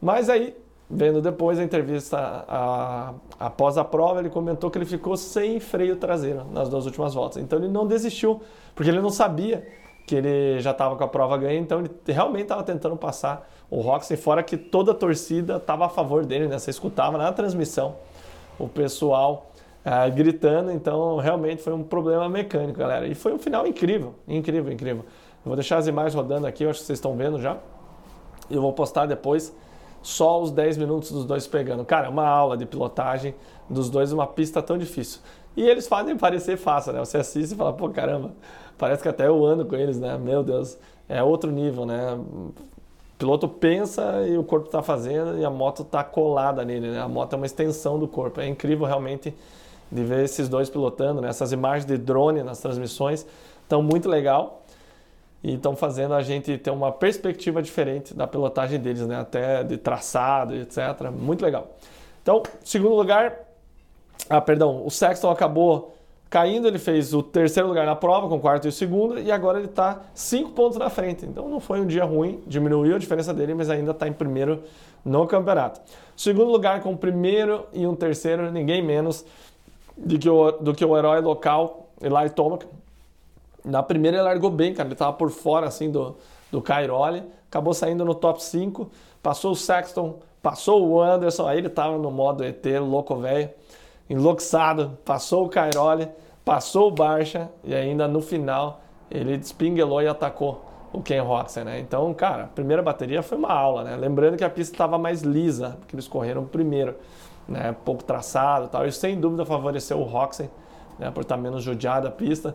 Mas 0.00 0.28
aí, 0.28 0.56
vendo 0.88 1.20
depois 1.20 1.58
a 1.58 1.64
entrevista 1.64 2.44
a, 2.46 3.14
após 3.40 3.76
a 3.76 3.84
prova, 3.84 4.20
ele 4.20 4.30
comentou 4.30 4.70
que 4.70 4.78
ele 4.78 4.84
ficou 4.84 5.16
sem 5.16 5.58
freio 5.58 5.96
traseiro 5.96 6.44
nas 6.52 6.68
duas 6.68 6.86
últimas 6.86 7.12
voltas. 7.12 7.42
Então 7.42 7.58
ele 7.58 7.68
não 7.68 7.86
desistiu, 7.86 8.40
porque 8.74 8.90
ele 8.90 9.00
não 9.00 9.10
sabia 9.10 9.66
que 10.06 10.14
ele 10.14 10.60
já 10.60 10.70
estava 10.70 10.94
com 10.94 11.02
a 11.02 11.08
prova 11.08 11.36
ganha, 11.38 11.58
então 11.58 11.80
ele 11.80 11.90
realmente 12.06 12.42
estava 12.42 12.62
tentando 12.62 12.96
passar 12.96 13.50
o 13.70 13.80
Roxen, 13.80 14.16
fora 14.16 14.42
que 14.42 14.56
toda 14.56 14.92
a 14.92 14.94
torcida 14.94 15.56
estava 15.56 15.86
a 15.86 15.88
favor 15.88 16.24
dele, 16.24 16.46
né? 16.46 16.58
Você 16.58 16.70
escutava 16.70 17.18
na 17.18 17.32
transmissão 17.32 17.96
o 18.58 18.68
pessoal 18.68 19.50
uh, 19.84 20.14
gritando, 20.14 20.70
então 20.70 21.18
realmente 21.18 21.62
foi 21.62 21.72
um 21.72 21.82
problema 21.82 22.28
mecânico, 22.28 22.78
galera. 22.78 23.06
E 23.06 23.14
foi 23.14 23.32
um 23.32 23.38
final 23.38 23.66
incrível, 23.66 24.14
incrível, 24.26 24.72
incrível. 24.72 25.04
Eu 25.44 25.50
vou 25.50 25.56
deixar 25.56 25.78
as 25.78 25.86
imagens 25.86 26.14
rodando 26.14 26.46
aqui, 26.46 26.64
eu 26.64 26.70
acho 26.70 26.80
que 26.80 26.86
vocês 26.86 26.98
estão 26.98 27.16
vendo 27.16 27.40
já. 27.40 27.58
Eu 28.50 28.60
vou 28.60 28.72
postar 28.72 29.06
depois 29.06 29.54
só 30.02 30.40
os 30.40 30.50
10 30.50 30.76
minutos 30.76 31.10
dos 31.10 31.24
dois 31.24 31.46
pegando. 31.46 31.84
Cara, 31.84 32.10
uma 32.10 32.26
aula 32.26 32.56
de 32.56 32.66
pilotagem 32.66 33.34
dos 33.68 33.88
dois, 33.88 34.12
uma 34.12 34.26
pista 34.26 34.62
tão 34.62 34.76
difícil. 34.76 35.20
E 35.56 35.66
eles 35.66 35.86
fazem 35.86 36.16
parecer 36.16 36.56
fácil, 36.56 36.92
né? 36.92 36.98
Você 36.98 37.16
assiste 37.16 37.52
e 37.52 37.56
fala, 37.56 37.72
pô, 37.72 37.88
caramba, 37.88 38.32
parece 38.76 39.02
que 39.02 39.08
até 39.08 39.26
eu 39.26 39.44
ando 39.44 39.64
com 39.64 39.76
eles, 39.76 39.98
né? 39.98 40.18
Meu 40.18 40.42
Deus, 40.42 40.76
é 41.08 41.22
outro 41.22 41.50
nível, 41.50 41.86
né? 41.86 42.18
O 43.14 43.16
piloto 43.16 43.48
pensa 43.48 44.26
e 44.26 44.36
o 44.36 44.42
corpo 44.42 44.66
está 44.66 44.82
fazendo 44.82 45.38
e 45.38 45.44
a 45.44 45.50
moto 45.50 45.82
está 45.82 46.02
colada 46.02 46.64
nele, 46.64 46.90
né? 46.90 47.00
A 47.00 47.08
moto 47.08 47.32
é 47.32 47.36
uma 47.36 47.46
extensão 47.46 47.98
do 47.98 48.08
corpo. 48.08 48.40
É 48.40 48.48
incrível 48.48 48.86
realmente 48.86 49.32
de 49.90 50.02
ver 50.02 50.24
esses 50.24 50.48
dois 50.48 50.68
pilotando, 50.68 51.20
né? 51.20 51.28
Essas 51.28 51.52
imagens 51.52 51.84
de 51.86 51.96
drone 51.96 52.42
nas 52.42 52.58
transmissões 52.58 53.24
estão 53.62 53.82
muito 53.82 54.08
legal 54.08 54.62
e 55.44 55.54
estão 55.54 55.76
fazendo 55.76 56.14
a 56.14 56.22
gente 56.22 56.58
ter 56.58 56.70
uma 56.70 56.90
perspectiva 56.90 57.62
diferente 57.62 58.14
da 58.14 58.26
pilotagem 58.26 58.80
deles, 58.80 59.06
né? 59.06 59.20
Até 59.20 59.62
de 59.62 59.76
traçado, 59.76 60.54
etc. 60.56 61.10
Muito 61.12 61.44
legal. 61.44 61.70
Então, 62.20 62.42
segundo 62.64 62.96
lugar, 62.96 63.44
ah, 64.28 64.40
perdão, 64.40 64.84
o 64.84 64.90
Sexton 64.90 65.30
acabou 65.30 65.94
caindo, 66.30 66.66
ele 66.66 66.78
fez 66.78 67.14
o 67.14 67.22
terceiro 67.22 67.68
lugar 67.68 67.86
na 67.86 67.94
prova, 67.94 68.28
com 68.28 68.36
o 68.36 68.40
quarto 68.40 68.64
e 68.64 68.68
o 68.68 68.72
segundo, 68.72 69.20
e 69.20 69.30
agora 69.30 69.58
ele 69.58 69.68
está 69.68 70.00
cinco 70.14 70.50
pontos 70.50 70.76
na 70.78 70.90
frente. 70.90 71.24
Então 71.24 71.48
não 71.48 71.60
foi 71.60 71.80
um 71.80 71.86
dia 71.86 72.04
ruim, 72.04 72.42
diminuiu 72.46 72.96
a 72.96 72.98
diferença 72.98 73.32
dele, 73.32 73.54
mas 73.54 73.70
ainda 73.70 73.92
está 73.92 74.08
em 74.08 74.12
primeiro 74.12 74.62
no 75.04 75.26
campeonato. 75.26 75.80
Segundo 76.16 76.50
lugar 76.50 76.80
com 76.82 76.92
o 76.92 76.96
primeiro 76.96 77.66
e 77.72 77.86
um 77.86 77.94
terceiro, 77.94 78.50
ninguém 78.50 78.82
menos 78.82 79.24
do 79.96 80.18
que 80.18 80.28
o, 80.28 80.50
do 80.52 80.74
que 80.74 80.84
o 80.84 80.96
herói 80.96 81.20
local, 81.20 81.88
Eli 82.00 82.30
Tomac. 82.30 82.66
Na 83.64 83.82
primeira 83.82 84.16
ele 84.16 84.24
largou 84.24 84.50
bem, 84.50 84.74
cara, 84.74 84.88
ele 84.88 84.94
estava 84.94 85.12
por 85.12 85.30
fora 85.30 85.66
assim 85.66 85.90
do, 85.90 86.16
do 86.50 86.60
Cairoli, 86.60 87.22
acabou 87.48 87.72
saindo 87.72 88.04
no 88.04 88.14
top 88.14 88.42
5, 88.42 88.90
passou 89.22 89.52
o 89.52 89.56
Sexton, 89.56 90.18
passou 90.42 90.86
o 90.86 91.00
Anderson, 91.00 91.46
aí 91.46 91.58
ele 91.58 91.68
estava 91.68 91.96
no 91.96 92.10
modo 92.10 92.44
ET, 92.44 92.64
louco 92.80 93.16
velho 93.16 93.50
enlouçado, 94.08 94.98
passou 95.04 95.46
o 95.46 95.48
Cairoli, 95.48 96.08
passou 96.44 96.88
o 96.88 96.90
Barcha 96.90 97.50
e 97.62 97.74
ainda 97.74 98.06
no 98.06 98.20
final 98.20 98.80
ele 99.10 99.36
despinguelou 99.36 100.02
e 100.02 100.08
atacou 100.08 100.64
o 100.92 101.02
Ken 101.02 101.20
Roxen, 101.20 101.64
né? 101.64 101.80
Então, 101.80 102.12
cara, 102.14 102.44
a 102.44 102.46
primeira 102.46 102.82
bateria 102.82 103.22
foi 103.22 103.36
uma 103.36 103.52
aula, 103.52 103.82
né? 103.82 103.96
Lembrando 103.96 104.36
que 104.36 104.44
a 104.44 104.50
pista 104.50 104.74
estava 104.74 104.96
mais 104.96 105.22
lisa, 105.22 105.76
porque 105.80 105.96
eles 105.96 106.06
correram 106.06 106.44
primeiro, 106.44 106.94
né? 107.48 107.74
Pouco 107.84 108.04
traçado, 108.04 108.68
tal. 108.68 108.86
Isso 108.86 109.00
sem 109.00 109.18
dúvida 109.18 109.44
favoreceu 109.44 109.98
o 109.98 110.04
Roxen, 110.04 110.48
né? 110.98 111.10
Por 111.10 111.22
estar 111.22 111.36
menos 111.36 111.64
judiada 111.64 112.08
a 112.08 112.10
pista. 112.12 112.54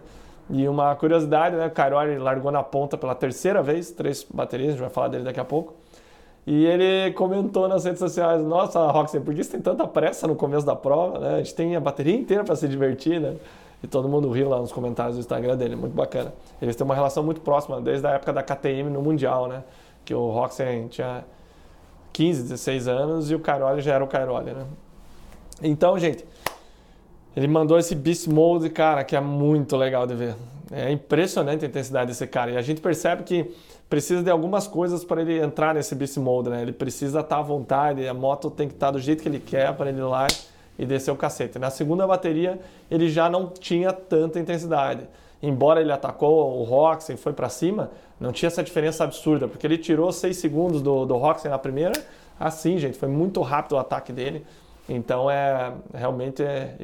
E 0.49 0.67
uma 0.67 0.95
curiosidade, 0.95 1.55
né? 1.55 1.67
O 1.67 1.71
Cairoli 1.71 2.17
largou 2.17 2.51
na 2.51 2.63
ponta 2.63 2.97
pela 2.97 3.13
terceira 3.13 3.62
vez, 3.62 3.91
três 3.91 4.23
baterias, 4.23 4.69
a 4.69 4.71
gente 4.71 4.81
vai 4.81 4.89
falar 4.89 5.09
dele 5.09 5.25
daqui 5.25 5.39
a 5.39 5.45
pouco. 5.45 5.73
E 6.51 6.65
ele 6.65 7.13
comentou 7.13 7.67
nas 7.67 7.85
redes 7.85 7.99
sociais: 7.99 8.41
Nossa, 8.41 8.79
Roxy, 8.89 9.19
por 9.19 9.35
que 9.35 9.43
você 9.43 9.51
tem 9.51 9.62
tanta 9.62 9.88
pressa 9.88 10.25
no 10.25 10.35
começo 10.35 10.65
da 10.65 10.75
prova? 10.75 11.19
Né? 11.19 11.35
A 11.35 11.38
gente 11.38 11.53
tem 11.53 11.75
a 11.75 11.79
bateria 11.79 12.15
inteira 12.15 12.43
para 12.43 12.55
se 12.55 12.67
divertir, 12.67 13.21
né? 13.21 13.35
E 13.83 13.88
todo 13.88 14.09
mundo 14.09 14.31
riu 14.31 14.49
lá 14.49 14.57
nos 14.57 14.71
comentários 14.71 15.15
do 15.15 15.19
Instagram 15.19 15.55
dele, 15.55 15.75
muito 15.75 15.93
bacana. 15.93 16.33
Eles 16.59 16.75
têm 16.75 16.83
uma 16.83 16.95
relação 16.95 17.21
muito 17.21 17.39
próxima, 17.41 17.79
desde 17.79 18.07
a 18.07 18.13
época 18.13 18.33
da 18.33 18.41
KTM 18.41 18.89
no 18.89 18.99
Mundial, 18.99 19.47
né? 19.47 19.63
Que 20.03 20.12
o 20.12 20.31
Roxy 20.31 20.63
tinha 20.89 21.23
15, 22.13 22.41
16 22.41 22.88
anos 22.88 23.29
e 23.29 23.35
o 23.35 23.39
Cairoli 23.39 23.81
já 23.81 23.93
era 23.93 24.03
o 24.03 24.07
Cairoli, 24.07 24.49
né? 24.49 24.65
Então, 25.62 25.99
gente, 25.99 26.25
ele 27.35 27.47
mandou 27.47 27.77
esse 27.77 27.95
Beast 27.95 28.27
Mode, 28.27 28.69
cara, 28.69 29.03
que 29.03 29.15
é 29.15 29.21
muito 29.21 29.77
legal 29.77 30.05
de 30.07 30.15
ver. 30.15 30.35
É 30.71 30.91
impressionante 30.91 31.65
a 31.65 31.67
intensidade 31.67 32.07
desse 32.07 32.27
cara. 32.27 32.51
E 32.51 32.57
a 32.57 32.61
gente 32.61 32.81
percebe 32.81 33.23
que 33.23 33.51
precisa 33.89 34.21
de 34.21 34.29
algumas 34.29 34.67
coisas 34.67 35.03
para 35.03 35.21
ele 35.21 35.39
entrar 35.39 35.73
nesse 35.73 35.95
Beast 35.95 36.17
Mode, 36.17 36.49
né? 36.49 36.61
Ele 36.61 36.71
precisa 36.71 37.21
estar 37.21 37.35
tá 37.35 37.39
à 37.39 37.43
vontade, 37.43 38.07
a 38.07 38.13
moto 38.13 38.49
tem 38.49 38.67
que 38.67 38.75
estar 38.75 38.87
tá 38.87 38.91
do 38.91 38.99
jeito 38.99 39.23
que 39.23 39.29
ele 39.29 39.39
quer 39.39 39.73
para 39.73 39.89
ele 39.89 39.99
ir 39.99 40.03
lá 40.03 40.27
e 40.77 40.85
descer 40.85 41.11
o 41.11 41.15
cacete. 41.15 41.57
Na 41.57 41.69
segunda 41.69 42.05
bateria, 42.05 42.59
ele 42.89 43.09
já 43.09 43.29
não 43.29 43.47
tinha 43.47 43.91
tanta 43.91 44.39
intensidade. 44.39 45.07
Embora 45.41 45.81
ele 45.81 45.91
atacou 45.91 46.59
o 46.59 46.63
Roxen 46.63 47.15
e 47.15 47.17
foi 47.17 47.33
para 47.33 47.49
cima, 47.49 47.91
não 48.19 48.31
tinha 48.31 48.47
essa 48.47 48.61
diferença 48.61 49.03
absurda, 49.03 49.47
porque 49.47 49.65
ele 49.65 49.77
tirou 49.77 50.11
6 50.11 50.35
segundos 50.37 50.81
do, 50.81 51.05
do 51.05 51.15
Roxen 51.17 51.49
na 51.49 51.57
primeira. 51.57 51.93
Assim, 52.39 52.77
gente, 52.77 52.97
foi 52.97 53.09
muito 53.09 53.41
rápido 53.41 53.73
o 53.73 53.77
ataque 53.77 54.13
dele. 54.13 54.45
Então, 54.89 55.30
é 55.30 55.71
realmente 55.93 56.43
é 56.43 56.75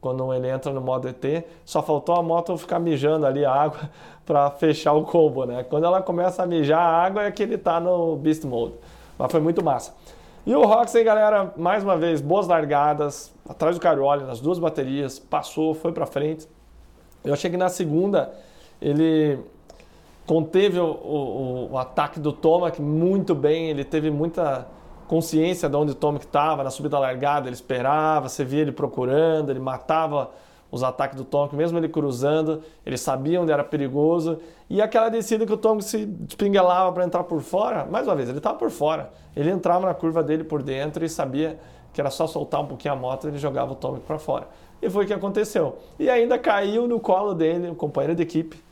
quando 0.00 0.34
ele 0.34 0.48
entra 0.48 0.72
no 0.72 0.80
modo 0.80 1.08
ET, 1.08 1.44
só 1.64 1.80
faltou 1.80 2.16
a 2.16 2.22
moto 2.22 2.56
ficar 2.58 2.78
mijando 2.78 3.24
ali 3.24 3.44
a 3.44 3.52
água 3.52 3.88
para 4.26 4.50
fechar 4.50 4.92
o 4.92 5.04
combo, 5.04 5.46
né? 5.46 5.64
Quando 5.64 5.84
ela 5.84 6.02
começa 6.02 6.42
a 6.42 6.46
mijar 6.46 6.80
a 6.80 7.04
água 7.04 7.22
é 7.22 7.30
que 7.30 7.42
ele 7.42 7.54
está 7.54 7.80
no 7.80 8.16
Beast 8.16 8.44
Mode. 8.44 8.74
Mas 9.16 9.30
foi 9.30 9.40
muito 9.40 9.64
massa. 9.64 9.94
E 10.44 10.54
o 10.54 10.64
Roxy, 10.64 11.04
galera, 11.04 11.54
mais 11.56 11.84
uma 11.84 11.96
vez, 11.96 12.20
boas 12.20 12.48
largadas, 12.48 13.32
atrás 13.48 13.76
do 13.76 13.80
Carioli, 13.80 14.24
nas 14.24 14.40
duas 14.40 14.58
baterias, 14.58 15.20
passou, 15.20 15.72
foi 15.72 15.92
para 15.92 16.04
frente. 16.04 16.48
Eu 17.24 17.32
achei 17.32 17.48
que 17.48 17.56
na 17.56 17.68
segunda 17.68 18.32
ele 18.80 19.38
conteve 20.26 20.80
o, 20.80 20.84
o, 20.84 21.68
o 21.70 21.78
ataque 21.78 22.18
do 22.18 22.32
Tomac 22.32 22.82
muito 22.82 23.36
bem, 23.36 23.70
ele 23.70 23.84
teve 23.84 24.10
muita 24.10 24.66
consciência 25.12 25.68
de 25.68 25.76
onde 25.76 25.92
o 25.92 25.94
Tomac 25.94 26.24
estava, 26.24 26.64
na 26.64 26.70
subida 26.70 26.98
largada, 26.98 27.46
ele 27.46 27.54
esperava, 27.54 28.30
você 28.30 28.42
via 28.42 28.62
ele 28.62 28.72
procurando, 28.72 29.50
ele 29.50 29.60
matava 29.60 30.30
os 30.70 30.82
ataques 30.82 31.18
do 31.18 31.24
Tomac, 31.24 31.54
mesmo 31.54 31.76
ele 31.76 31.86
cruzando, 31.86 32.62
ele 32.86 32.96
sabia 32.96 33.38
onde 33.38 33.52
era 33.52 33.62
perigoso. 33.62 34.38
E 34.70 34.80
aquela 34.80 35.10
descida 35.10 35.44
que 35.44 35.52
o 35.52 35.56
Tomac 35.58 35.84
se 35.84 36.06
despinguelava 36.06 36.90
para 36.92 37.04
entrar 37.04 37.24
por 37.24 37.42
fora, 37.42 37.84
mais 37.84 38.06
uma 38.06 38.16
vez, 38.16 38.30
ele 38.30 38.38
estava 38.38 38.56
por 38.56 38.70
fora. 38.70 39.10
Ele 39.36 39.50
entrava 39.50 39.84
na 39.84 39.92
curva 39.92 40.22
dele 40.22 40.44
por 40.44 40.62
dentro 40.62 41.04
e 41.04 41.10
sabia 41.10 41.60
que 41.92 42.00
era 42.00 42.08
só 42.08 42.26
soltar 42.26 42.62
um 42.62 42.66
pouquinho 42.66 42.94
a 42.94 42.96
moto 42.96 43.24
e 43.24 43.28
ele 43.32 43.38
jogava 43.38 43.72
o 43.72 43.74
Tomac 43.74 44.06
para 44.06 44.18
fora. 44.18 44.48
E 44.80 44.88
foi 44.88 45.04
o 45.04 45.06
que 45.06 45.12
aconteceu. 45.12 45.76
E 45.98 46.08
ainda 46.08 46.38
caiu 46.38 46.88
no 46.88 46.98
colo 46.98 47.34
dele, 47.34 47.68
o 47.68 47.74
companheiro 47.74 48.14
de 48.14 48.22
equipe, 48.22 48.64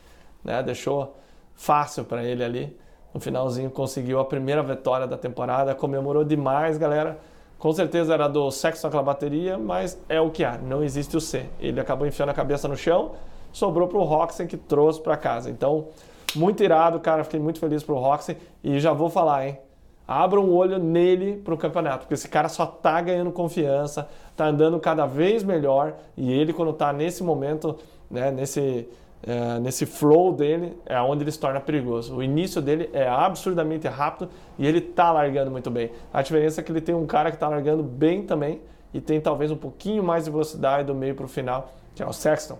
né? 0.43 0.63
deixou 0.63 1.15
fácil 1.53 2.03
para 2.03 2.23
ele 2.23 2.43
ali 2.43 2.75
no 3.13 3.19
finalzinho 3.19 3.69
conseguiu 3.69 4.19
a 4.19 4.25
primeira 4.25 4.63
vitória 4.63 5.05
da 5.05 5.17
temporada, 5.17 5.75
comemorou 5.75 6.23
demais, 6.23 6.77
galera. 6.77 7.19
Com 7.59 7.71
certeza 7.73 8.13
era 8.13 8.27
do 8.27 8.49
sexo 8.49 8.85
naquela 8.87 9.03
bateria, 9.03 9.57
mas 9.57 9.99
é 10.09 10.19
o 10.19 10.31
que 10.31 10.43
há, 10.43 10.57
não 10.57 10.83
existe 10.83 11.15
o 11.15 11.21
C. 11.21 11.45
Ele 11.59 11.79
acabou 11.79 12.07
enfiando 12.07 12.29
a 12.29 12.33
cabeça 12.33 12.67
no 12.67 12.75
chão, 12.75 13.11
sobrou 13.51 13.87
para 13.87 13.97
o 13.97 14.03
Roxen 14.03 14.47
que 14.47 14.57
trouxe 14.57 14.99
para 14.99 15.15
casa. 15.15 15.49
Então, 15.49 15.87
muito 16.35 16.63
irado, 16.63 16.99
cara, 16.99 17.23
fiquei 17.23 17.39
muito 17.39 17.59
feliz 17.59 17.83
pro 17.83 17.99
Roxen 17.99 18.37
e 18.63 18.79
já 18.79 18.93
vou 18.93 19.09
falar, 19.09 19.47
hein? 19.47 19.59
Abra 20.07 20.39
um 20.39 20.53
olho 20.53 20.79
nele 20.79 21.37
pro 21.37 21.57
campeonato, 21.57 21.99
porque 21.99 22.15
esse 22.15 22.27
cara 22.27 22.49
só 22.49 22.65
tá 22.65 22.99
ganhando 22.99 23.31
confiança, 23.31 24.09
tá 24.35 24.45
andando 24.45 24.79
cada 24.79 25.05
vez 25.05 25.43
melhor 25.43 25.93
e 26.17 26.31
ele 26.33 26.51
quando 26.51 26.73
tá 26.73 26.91
nesse 26.91 27.23
momento, 27.23 27.77
né, 28.09 28.31
nesse 28.31 28.89
é, 29.23 29.59
nesse 29.59 29.85
flow 29.85 30.33
dele 30.33 30.75
é 30.85 30.99
onde 30.99 31.23
ele 31.23 31.31
se 31.31 31.39
torna 31.39 31.59
perigoso. 31.59 32.15
O 32.15 32.23
início 32.23 32.61
dele 32.61 32.89
é 32.91 33.07
absurdamente 33.07 33.87
rápido 33.87 34.29
e 34.57 34.65
ele 34.65 34.79
está 34.79 35.11
largando 35.11 35.51
muito 35.51 35.69
bem. 35.69 35.91
A 36.11 36.21
diferença 36.21 36.61
é 36.61 36.63
que 36.63 36.71
ele 36.71 36.81
tem 36.81 36.95
um 36.95 37.05
cara 37.05 37.29
que 37.29 37.35
está 37.35 37.47
largando 37.47 37.83
bem 37.83 38.23
também 38.23 38.61
e 38.93 38.99
tem 38.99 39.21
talvez 39.21 39.51
um 39.51 39.55
pouquinho 39.55 40.03
mais 40.03 40.25
de 40.25 40.31
velocidade 40.31 40.87
do 40.87 40.95
meio 40.95 41.13
para 41.15 41.25
o 41.25 41.29
final, 41.29 41.71
que 41.93 42.01
é 42.01 42.05
o 42.05 42.11
Sexton. 42.11 42.57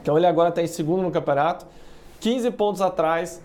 Então 0.00 0.16
ele 0.16 0.26
agora 0.26 0.50
está 0.50 0.62
em 0.62 0.66
segundo 0.66 1.02
no 1.02 1.10
campeonato, 1.10 1.66
15 2.20 2.50
pontos 2.52 2.80
atrás. 2.80 3.42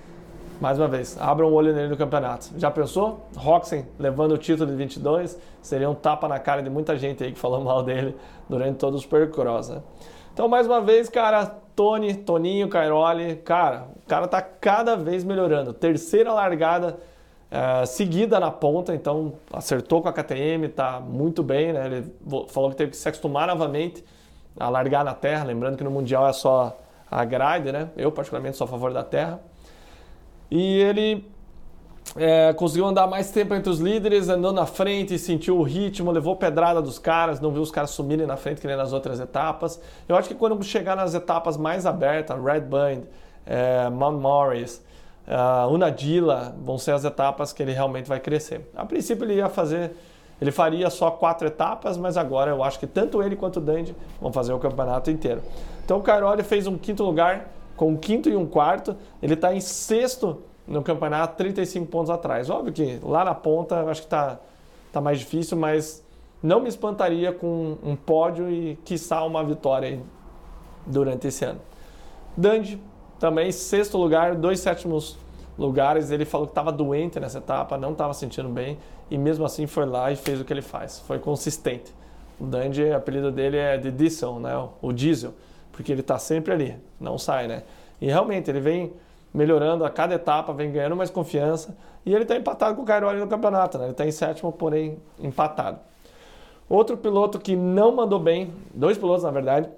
Mais 0.60 0.80
uma 0.80 0.88
vez, 0.88 1.16
abra 1.20 1.46
um 1.46 1.54
olho 1.54 1.72
nele 1.72 1.90
no 1.90 1.98
campeonato. 1.98 2.50
Já 2.58 2.72
pensou? 2.72 3.28
Roxen 3.36 3.86
levando 4.00 4.32
o 4.32 4.38
título 4.40 4.70
de 4.70 4.76
22 4.76 5.38
seria 5.62 5.88
um 5.88 5.94
tapa 5.94 6.28
na 6.28 6.40
cara 6.40 6.64
de 6.64 6.70
muita 6.70 6.98
gente 6.98 7.24
aí 7.24 7.32
que 7.32 7.38
falou 7.38 7.62
mal 7.66 7.84
dele 7.84 8.16
durante 8.50 8.78
todo 8.78 8.96
o 8.96 9.00
Supercross. 9.00 9.70
Né? 9.70 9.82
Então, 10.34 10.48
mais 10.48 10.66
uma 10.66 10.82
vez, 10.82 11.10
cara, 11.10 11.58
Tony, 11.78 12.16
Toninho, 12.16 12.68
Cairoli, 12.68 13.36
cara, 13.36 13.88
o 14.04 14.10
cara 14.10 14.28
tá 14.28 14.42
cada 14.42 14.98
vez 14.98 15.24
melhorando. 15.24 15.72
Terceira 15.74 16.34
largada 16.34 16.98
é, 17.52 17.86
seguida 17.86 18.40
na 18.40 18.50
ponta, 18.50 18.96
então 18.96 19.34
acertou 19.54 20.02
com 20.02 20.10
a 20.10 20.12
KTM, 20.12 20.70
tá 20.70 21.00
muito 21.00 21.44
bem, 21.44 21.72
né? 21.72 21.86
Ele 21.86 22.14
falou 22.50 22.72
que 22.72 22.78
teve 22.78 22.90
que 22.92 22.98
se 22.98 23.08
acostumar 23.08 23.48
novamente 23.48 24.04
a 24.60 24.70
largar 24.70 25.06
na 25.06 25.14
terra, 25.14 25.44
lembrando 25.44 25.78
que 25.78 25.84
no 25.84 25.92
Mundial 25.92 26.28
é 26.28 26.34
só 26.34 26.76
a 27.12 27.24
grade, 27.24 27.72
né? 27.72 27.90
Eu, 27.96 28.12
particularmente, 28.12 28.58
sou 28.58 28.66
a 28.66 28.68
favor 28.68 28.92
da 28.92 29.04
terra. 29.04 29.40
E 30.50 30.80
ele 30.80 31.30
é, 32.16 32.54
conseguiu 32.54 32.86
andar 32.86 33.08
mais 33.08 33.32
tempo 33.32 33.54
entre 33.54 33.70
os 33.70 33.80
líderes, 33.80 34.30
andou 34.30 34.52
na 34.52 34.66
frente, 34.66 35.20
sentiu 35.20 35.58
o 35.58 35.64
ritmo, 35.64 36.12
levou 36.12 36.36
pedrada 36.36 36.82
dos 36.82 36.98
caras, 36.98 37.40
não 37.40 37.52
viu 37.52 37.62
os 37.62 37.72
caras 37.72 37.92
sumirem 37.92 38.26
na 38.26 38.38
frente 38.38 38.62
que 38.62 38.68
nem 38.68 38.76
nas 38.76 38.94
outras 38.94 39.20
etapas. 39.20 39.80
Eu 40.08 40.16
acho 40.16 40.28
que 40.28 40.36
quando 40.36 40.62
chegar 40.64 40.96
nas 40.96 41.14
etapas 41.14 41.58
mais 41.58 41.86
abertas, 41.86 42.42
Red 42.44 42.62
Band, 42.62 43.02
é, 43.46 43.90
Mount 43.90 44.20
Morris, 44.20 44.82
uh, 45.28 45.72
Unadilla 45.72 46.56
vão 46.64 46.78
ser 46.78 46.92
as 46.92 47.04
etapas 47.04 47.52
que 47.52 47.62
ele 47.62 47.74
realmente 47.74 48.08
vai 48.08 48.20
crescer. 48.20 48.70
A 48.76 48.86
princípio 48.86 49.26
ele 49.26 49.36
ia 49.36 49.50
fazer, 49.50 49.92
ele 50.42 50.52
faria 50.52 50.90
só 50.90 51.12
quatro 51.12 51.48
etapas, 51.48 51.98
mas 51.98 52.18
agora 52.18 52.52
eu 52.52 52.64
acho 52.64 52.80
que 52.80 52.88
tanto 52.88 53.22
ele 53.22 53.36
quanto 53.36 53.58
o 53.58 53.62
Dandy 53.62 53.96
vão 54.20 54.32
fazer 54.32 54.54
o 54.54 54.60
campeonato 54.60 55.12
inteiro. 55.12 55.42
Então 55.84 55.98
o 55.98 56.02
Cairoli 56.02 56.44
fez 56.44 56.68
um 56.68 56.78
quinto 56.78 57.04
lugar 57.04 57.52
com 57.76 57.90
um 57.90 57.98
quinto 57.98 58.28
e 58.28 58.36
um 58.36 58.46
quarto, 58.46 58.96
ele 59.22 59.36
está 59.36 59.54
em 59.54 59.62
sexto 59.62 60.42
no 60.68 60.84
campeonato, 60.84 61.38
35 61.38 61.88
pontos 61.88 62.10
atrás. 62.10 62.50
Óbvio 62.50 62.74
que 62.74 63.00
lá 63.02 63.24
na 63.24 63.34
ponta 63.34 63.82
acho 63.90 64.02
que 64.02 64.08
está 64.08 64.40
tá 64.92 65.00
mais 65.00 65.20
difícil, 65.20 65.58
mas 65.58 66.04
não 66.44 66.60
me 66.60 66.68
espantaria 66.68 67.32
com 67.32 67.78
um 67.84 67.96
pódio 67.96 68.50
e 68.50 68.76
quiçá 68.84 69.24
uma 69.24 69.44
vitória 69.44 70.00
durante 70.86 71.28
esse 71.28 71.46
ano. 71.46 71.62
Dandy 72.36 72.80
também 73.20 73.52
sexto 73.52 73.98
lugar, 73.98 74.36
dois 74.36 74.60
sétimos 74.60 75.18
lugares. 75.58 76.12
Ele 76.12 76.26
falou 76.26 76.46
que 76.46 76.52
estava 76.52 76.72
doente 76.72 77.20
nessa 77.20 77.40
etapa, 77.40 77.78
não 77.78 77.94
estava 77.94 78.14
sentindo 78.14 78.50
bem 78.50 78.78
e 79.10 79.18
mesmo 79.18 79.46
assim 79.46 79.66
foi 79.66 79.86
lá 79.86 80.12
e 80.12 80.16
fez 80.16 80.40
o 80.40 80.46
que 80.46 80.54
ele 80.54 80.62
faz. 80.62 81.00
Foi 81.00 81.18
consistente. 81.18 81.94
O 82.40 82.46
Dandy, 82.46 82.84
o 82.84 82.96
apelido 82.96 83.32
dele 83.32 83.58
é 83.58 83.78
de 83.78 83.92
Diesel, 83.92 84.40
né? 84.40 84.54
O 84.82 84.92
Diesel, 84.94 85.34
porque 85.72 85.92
ele 85.92 86.02
está 86.02 86.20
sempre 86.20 86.54
ali, 86.54 86.76
não 87.00 87.18
sai, 87.18 87.48
né? 87.48 87.64
E 88.00 88.06
realmente 88.06 88.52
ele 88.52 88.60
vem 88.60 88.94
melhorando 89.38 89.86
a 89.86 89.90
cada 89.90 90.16
etapa, 90.16 90.52
vem 90.52 90.72
ganhando 90.72 90.96
mais 90.96 91.12
confiança 91.12 91.78
e 92.04 92.12
ele 92.12 92.24
está 92.24 92.36
empatado 92.36 92.76
com 92.76 92.82
o 92.82 92.86
Cairoli 92.86 93.20
no 93.20 93.28
campeonato, 93.28 93.78
né? 93.78 93.86
Ele 93.86 93.92
está 93.92 94.04
em 94.04 94.12
sétimo, 94.12 94.52
porém 94.52 94.98
empatado. 95.20 95.80
Outro 96.68 96.98
piloto 96.98 97.38
que 97.38 97.56
não 97.56 97.96
mandou 97.96 98.20
bem, 98.20 98.52
dois 98.74 98.98
pilotos 98.98 99.24
na 99.24 99.30
verdade. 99.30 99.70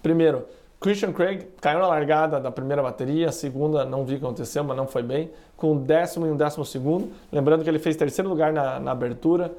Primeiro, 0.00 0.46
Christian 0.80 1.12
Craig 1.12 1.48
caiu 1.60 1.80
na 1.80 1.88
largada 1.88 2.38
da 2.38 2.52
primeira 2.52 2.80
bateria, 2.80 3.30
a 3.30 3.32
segunda 3.32 3.84
não 3.84 4.04
vi 4.04 4.14
o 4.14 4.18
que 4.20 4.24
aconteceu, 4.24 4.62
mas 4.62 4.76
não 4.76 4.86
foi 4.86 5.02
bem, 5.02 5.30
com 5.56 5.72
um 5.72 5.76
décimo 5.76 6.26
e 6.26 6.30
um 6.30 6.36
décimo 6.36 6.64
segundo. 6.64 7.10
Lembrando 7.32 7.64
que 7.64 7.68
ele 7.68 7.80
fez 7.80 7.96
terceiro 7.96 8.30
lugar 8.30 8.52
na, 8.52 8.78
na 8.78 8.92
abertura, 8.92 9.52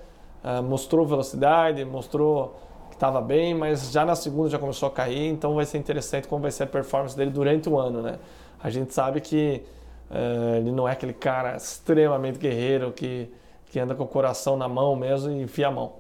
uh, 0.44 0.63
mostrou 0.63 1.06
velocidade, 1.06 1.84
mostrou 1.84 2.56
que 2.89 2.96
estava 2.96 3.20
bem, 3.20 3.54
mas 3.54 3.92
já 3.92 4.06
na 4.06 4.16
segunda 4.16 4.50
já 4.50 4.60
começou 4.60 4.88
a 4.88 4.92
cair, 4.92 5.28
então 5.28 5.56
vai 5.56 5.66
ser 5.66 5.78
interessante 5.78 6.28
como 6.28 6.42
vai 6.42 6.52
ser 6.52 6.63
a 6.63 6.68
performance 6.68 7.18
dele 7.18 7.32
durante 7.32 7.68
o 7.68 7.78
ano, 7.78 8.02
né? 8.02 8.18
A 8.63 8.69
gente 8.69 8.93
sabe 8.93 9.19
que 9.19 9.62
uh, 10.10 10.56
ele 10.56 10.71
não 10.71 10.88
é 10.88 10.93
aquele 10.93 11.12
cara 11.12 11.58
extremamente 11.58 12.39
guerreiro 12.39 12.93
que, 12.93 13.30
que 13.65 13.78
anda 13.78 13.93
com 13.93 14.04
o 14.04 14.08
coração 14.08 14.56
na 14.56 14.69
mão 14.69 14.95
mesmo 14.95 15.30
e 15.32 15.41
enfia 15.41 15.67
a 15.67 15.71
mão. 15.71 15.95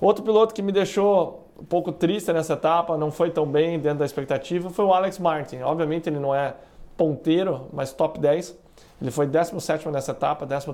Outro 0.00 0.24
piloto 0.24 0.52
que 0.52 0.60
me 0.60 0.72
deixou 0.72 1.46
um 1.58 1.64
pouco 1.64 1.92
triste 1.92 2.32
nessa 2.32 2.54
etapa, 2.54 2.98
não 2.98 3.10
foi 3.10 3.30
tão 3.30 3.46
bem 3.46 3.78
dentro 3.78 4.00
da 4.00 4.04
expectativa, 4.04 4.68
foi 4.68 4.84
o 4.84 4.92
Alex 4.92 5.20
Martin. 5.20 5.60
Obviamente 5.62 6.08
ele 6.08 6.18
não 6.18 6.34
é 6.34 6.54
ponteiro, 6.96 7.68
mas 7.72 7.92
top 7.92 8.18
10. 8.18 8.58
Ele 9.00 9.10
foi 9.10 9.26
17 9.26 9.88
nessa 9.88 10.12
etapa, 10.12 10.46
13 10.46 10.70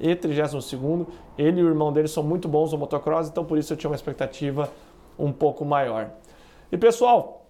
e 0.00 0.16
32. 0.16 1.06
Ele 1.36 1.60
e 1.60 1.64
o 1.64 1.68
irmão 1.68 1.92
dele 1.92 2.08
são 2.08 2.22
muito 2.22 2.48
bons 2.48 2.72
no 2.72 2.78
motocross, 2.78 3.28
então 3.28 3.44
por 3.44 3.58
isso 3.58 3.72
eu 3.72 3.76
tinha 3.76 3.90
uma 3.90 3.96
expectativa 3.96 4.70
um 5.18 5.30
pouco 5.30 5.64
maior. 5.64 6.10
E 6.70 6.78
pessoal, 6.78 7.44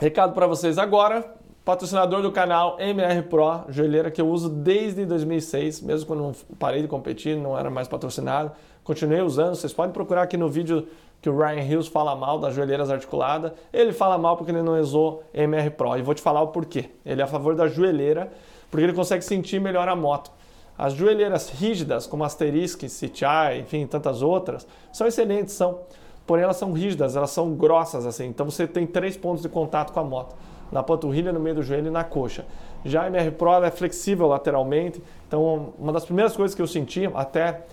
recado 0.00 0.32
para 0.32 0.46
vocês 0.46 0.78
agora, 0.78 1.37
patrocinador 1.68 2.22
do 2.22 2.32
canal 2.32 2.80
MR 2.80 3.20
Pro, 3.24 3.64
joelheira 3.68 4.10
que 4.10 4.22
eu 4.22 4.26
uso 4.26 4.48
desde 4.48 5.04
2006, 5.04 5.82
mesmo 5.82 6.06
quando 6.06 6.34
parei 6.58 6.80
de 6.80 6.88
competir, 6.88 7.36
não 7.36 7.58
era 7.58 7.68
mais 7.68 7.86
patrocinado, 7.86 8.52
continuei 8.82 9.20
usando. 9.20 9.54
Vocês 9.54 9.70
podem 9.70 9.92
procurar 9.92 10.22
aqui 10.22 10.38
no 10.38 10.48
vídeo 10.48 10.88
que 11.20 11.28
o 11.28 11.36
Ryan 11.36 11.62
Hills 11.62 11.90
fala 11.90 12.16
mal 12.16 12.38
das 12.38 12.54
joelheiras 12.54 12.90
articuladas. 12.90 13.52
Ele 13.70 13.92
fala 13.92 14.16
mal 14.16 14.34
porque 14.34 14.50
ele 14.50 14.62
não 14.62 14.80
usou 14.80 15.22
MR 15.34 15.68
Pro. 15.68 15.94
E 15.98 16.00
vou 16.00 16.14
te 16.14 16.22
falar 16.22 16.40
o 16.40 16.46
porquê. 16.46 16.86
Ele 17.04 17.20
é 17.20 17.24
a 17.24 17.26
favor 17.26 17.54
da 17.54 17.68
joelheira, 17.68 18.32
porque 18.70 18.84
ele 18.84 18.94
consegue 18.94 19.22
sentir 19.22 19.60
melhor 19.60 19.90
a 19.90 19.94
moto. 19.94 20.30
As 20.78 20.94
joelheiras 20.94 21.50
rígidas, 21.50 22.06
como 22.06 22.24
Asterisk, 22.24 22.84
CTI, 22.84 23.60
enfim, 23.60 23.86
tantas 23.86 24.22
outras, 24.22 24.66
são 24.90 25.06
excelentes, 25.06 25.52
são. 25.52 25.80
Porém, 26.26 26.44
elas 26.44 26.56
são 26.56 26.72
rígidas, 26.72 27.14
elas 27.14 27.30
são 27.30 27.54
grossas 27.54 28.06
assim. 28.06 28.24
Então 28.24 28.48
você 28.48 28.66
tem 28.66 28.86
três 28.86 29.18
pontos 29.18 29.42
de 29.42 29.50
contato 29.50 29.92
com 29.92 30.00
a 30.00 30.04
moto: 30.04 30.34
na 30.70 30.82
panturrilha, 30.82 31.32
no 31.32 31.40
meio 31.40 31.56
do 31.56 31.62
joelho 31.62 31.88
e 31.88 31.90
na 31.90 32.04
coxa. 32.04 32.44
Já 32.84 33.04
a 33.04 33.06
MR 33.08 33.30
Pro 33.32 33.62
é 33.64 33.70
flexível 33.70 34.26
lateralmente. 34.26 35.02
Então, 35.26 35.72
uma 35.78 35.92
das 35.92 36.04
primeiras 36.04 36.36
coisas 36.36 36.54
que 36.54 36.62
eu 36.62 36.66
senti, 36.66 37.10
até 37.14 37.64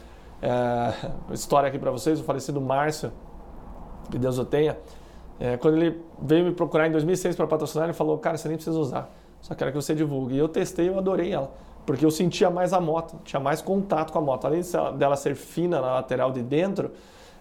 é, 0.41 0.93
história 1.34 1.67
aqui 1.67 1.77
para 1.77 1.91
vocês, 1.91 2.19
o 2.19 2.23
falecido 2.23 2.60
Márcio, 2.62 3.12
que 4.10 4.17
Deus 4.17 4.38
o 4.38 4.45
tenha, 4.45 4.77
é, 5.39 5.58
quando 5.58 5.77
ele 5.77 6.01
veio 6.21 6.45
me 6.45 6.51
procurar 6.51 6.88
em 6.88 6.91
2006 6.91 7.36
para 7.36 7.47
patrocinar, 7.47 7.88
ele 7.88 7.93
falou: 7.93 8.17
Cara, 8.17 8.38
você 8.38 8.47
nem 8.47 8.58
precisa 8.58 8.77
usar, 8.77 9.10
só 9.41 9.53
quero 9.53 9.71
que 9.71 9.75
você 9.75 9.93
divulgue. 9.93 10.36
E 10.36 10.38
eu 10.38 10.47
testei, 10.47 10.88
eu 10.88 10.97
adorei 10.97 11.34
ela, 11.34 11.51
porque 11.86 12.05
eu 12.05 12.12
sentia 12.12 12.49
mais 12.49 12.71
a 12.73 12.79
moto, 12.79 13.19
tinha 13.23 13.39
mais 13.39 13.62
contato 13.62 14.12
com 14.12 14.19
a 14.19 14.21
moto. 14.21 14.45
Além 14.45 14.62
dela 14.97 15.15
ser 15.15 15.36
fina 15.36 15.81
na 15.81 15.95
lateral 15.95 16.31
de 16.31 16.41
dentro, 16.41 16.91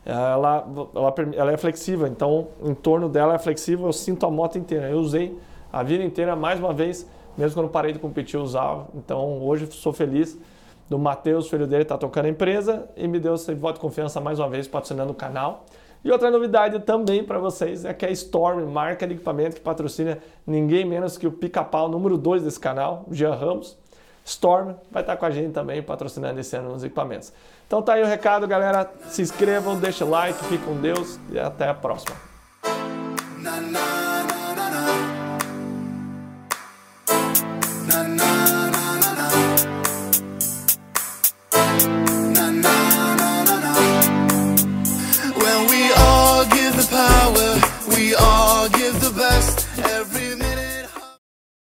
ela, 0.05 0.67
ela, 0.95 1.15
ela 1.35 1.53
é 1.53 1.57
flexível, 1.57 2.07
então 2.07 2.49
em 2.63 2.75
torno 2.75 3.09
dela 3.09 3.35
é 3.35 3.39
flexível, 3.39 3.87
eu 3.87 3.93
sinto 3.93 4.27
a 4.27 4.31
moto 4.31 4.59
inteira. 4.59 4.89
Eu 4.91 4.99
usei 4.99 5.39
a 5.73 5.83
vida 5.83 6.05
inteira, 6.05 6.37
mais 6.37 6.61
uma 6.61 6.73
vez, 6.73 7.09
mesmo 7.37 7.55
quando 7.55 7.71
parei 7.71 7.93
de 7.93 7.99
competir, 7.99 8.37
eu 8.37 8.43
usava. 8.43 8.87
Então 8.95 9.43
hoje 9.43 9.67
sou 9.73 9.93
feliz 9.93 10.39
do 10.89 10.99
Matheus, 10.99 11.49
filho 11.49 11.67
dele, 11.67 11.83
está 11.83 11.97
tocando 11.97 12.27
a 12.27 12.29
empresa 12.29 12.89
e 12.97 13.09
me 13.09 13.19
deu 13.19 13.35
esse 13.35 13.55
voto 13.55 13.77
de 13.77 13.81
confiança 13.81 14.21
mais 14.21 14.39
uma 14.39 14.49
vez, 14.49 14.69
patrocinando 14.69 15.13
o 15.13 15.15
canal. 15.15 15.65
E 16.05 16.11
outra 16.11 16.31
novidade 16.31 16.81
também 16.81 17.25
para 17.25 17.39
vocês 17.39 17.87
é 17.87 17.95
que 17.95 18.05
a 18.05 18.11
Storm, 18.11 18.67
marca 18.67 19.07
de 19.07 19.15
equipamento 19.15 19.57
que 19.57 19.63
patrocina 19.63 20.19
ninguém 20.47 20.85
menos 20.85 21.17
que 21.17 21.27
o 21.27 21.33
pica-pau 21.33 21.89
número 21.89 22.19
2 22.19 22.43
desse 22.43 22.61
canal, 22.61 23.07
o 23.09 23.15
Jean 23.15 23.35
Ramos. 23.35 23.79
Storm 24.23 24.75
vai 24.91 25.03
estar 25.03 25.17
com 25.17 25.25
a 25.25 25.31
gente 25.31 25.53
também 25.53 25.83
patrocinando 25.83 26.39
esse 26.39 26.55
ano 26.57 26.71
nos 26.71 26.85
equipamentos. 26.85 27.33
Então 27.67 27.83
tá 27.83 27.95
aí 27.95 28.03
o 28.03 28.07
recado, 28.07 28.47
galera. 28.47 28.91
Se 29.09 29.23
inscrevam, 29.23 29.77
deixa 29.77 30.05
like, 30.05 30.39
fique 30.45 30.65
com 30.65 30.77
Deus 30.77 31.19
e 31.31 31.39
até 31.39 31.69
a 31.69 31.75
próxima. 31.75 32.34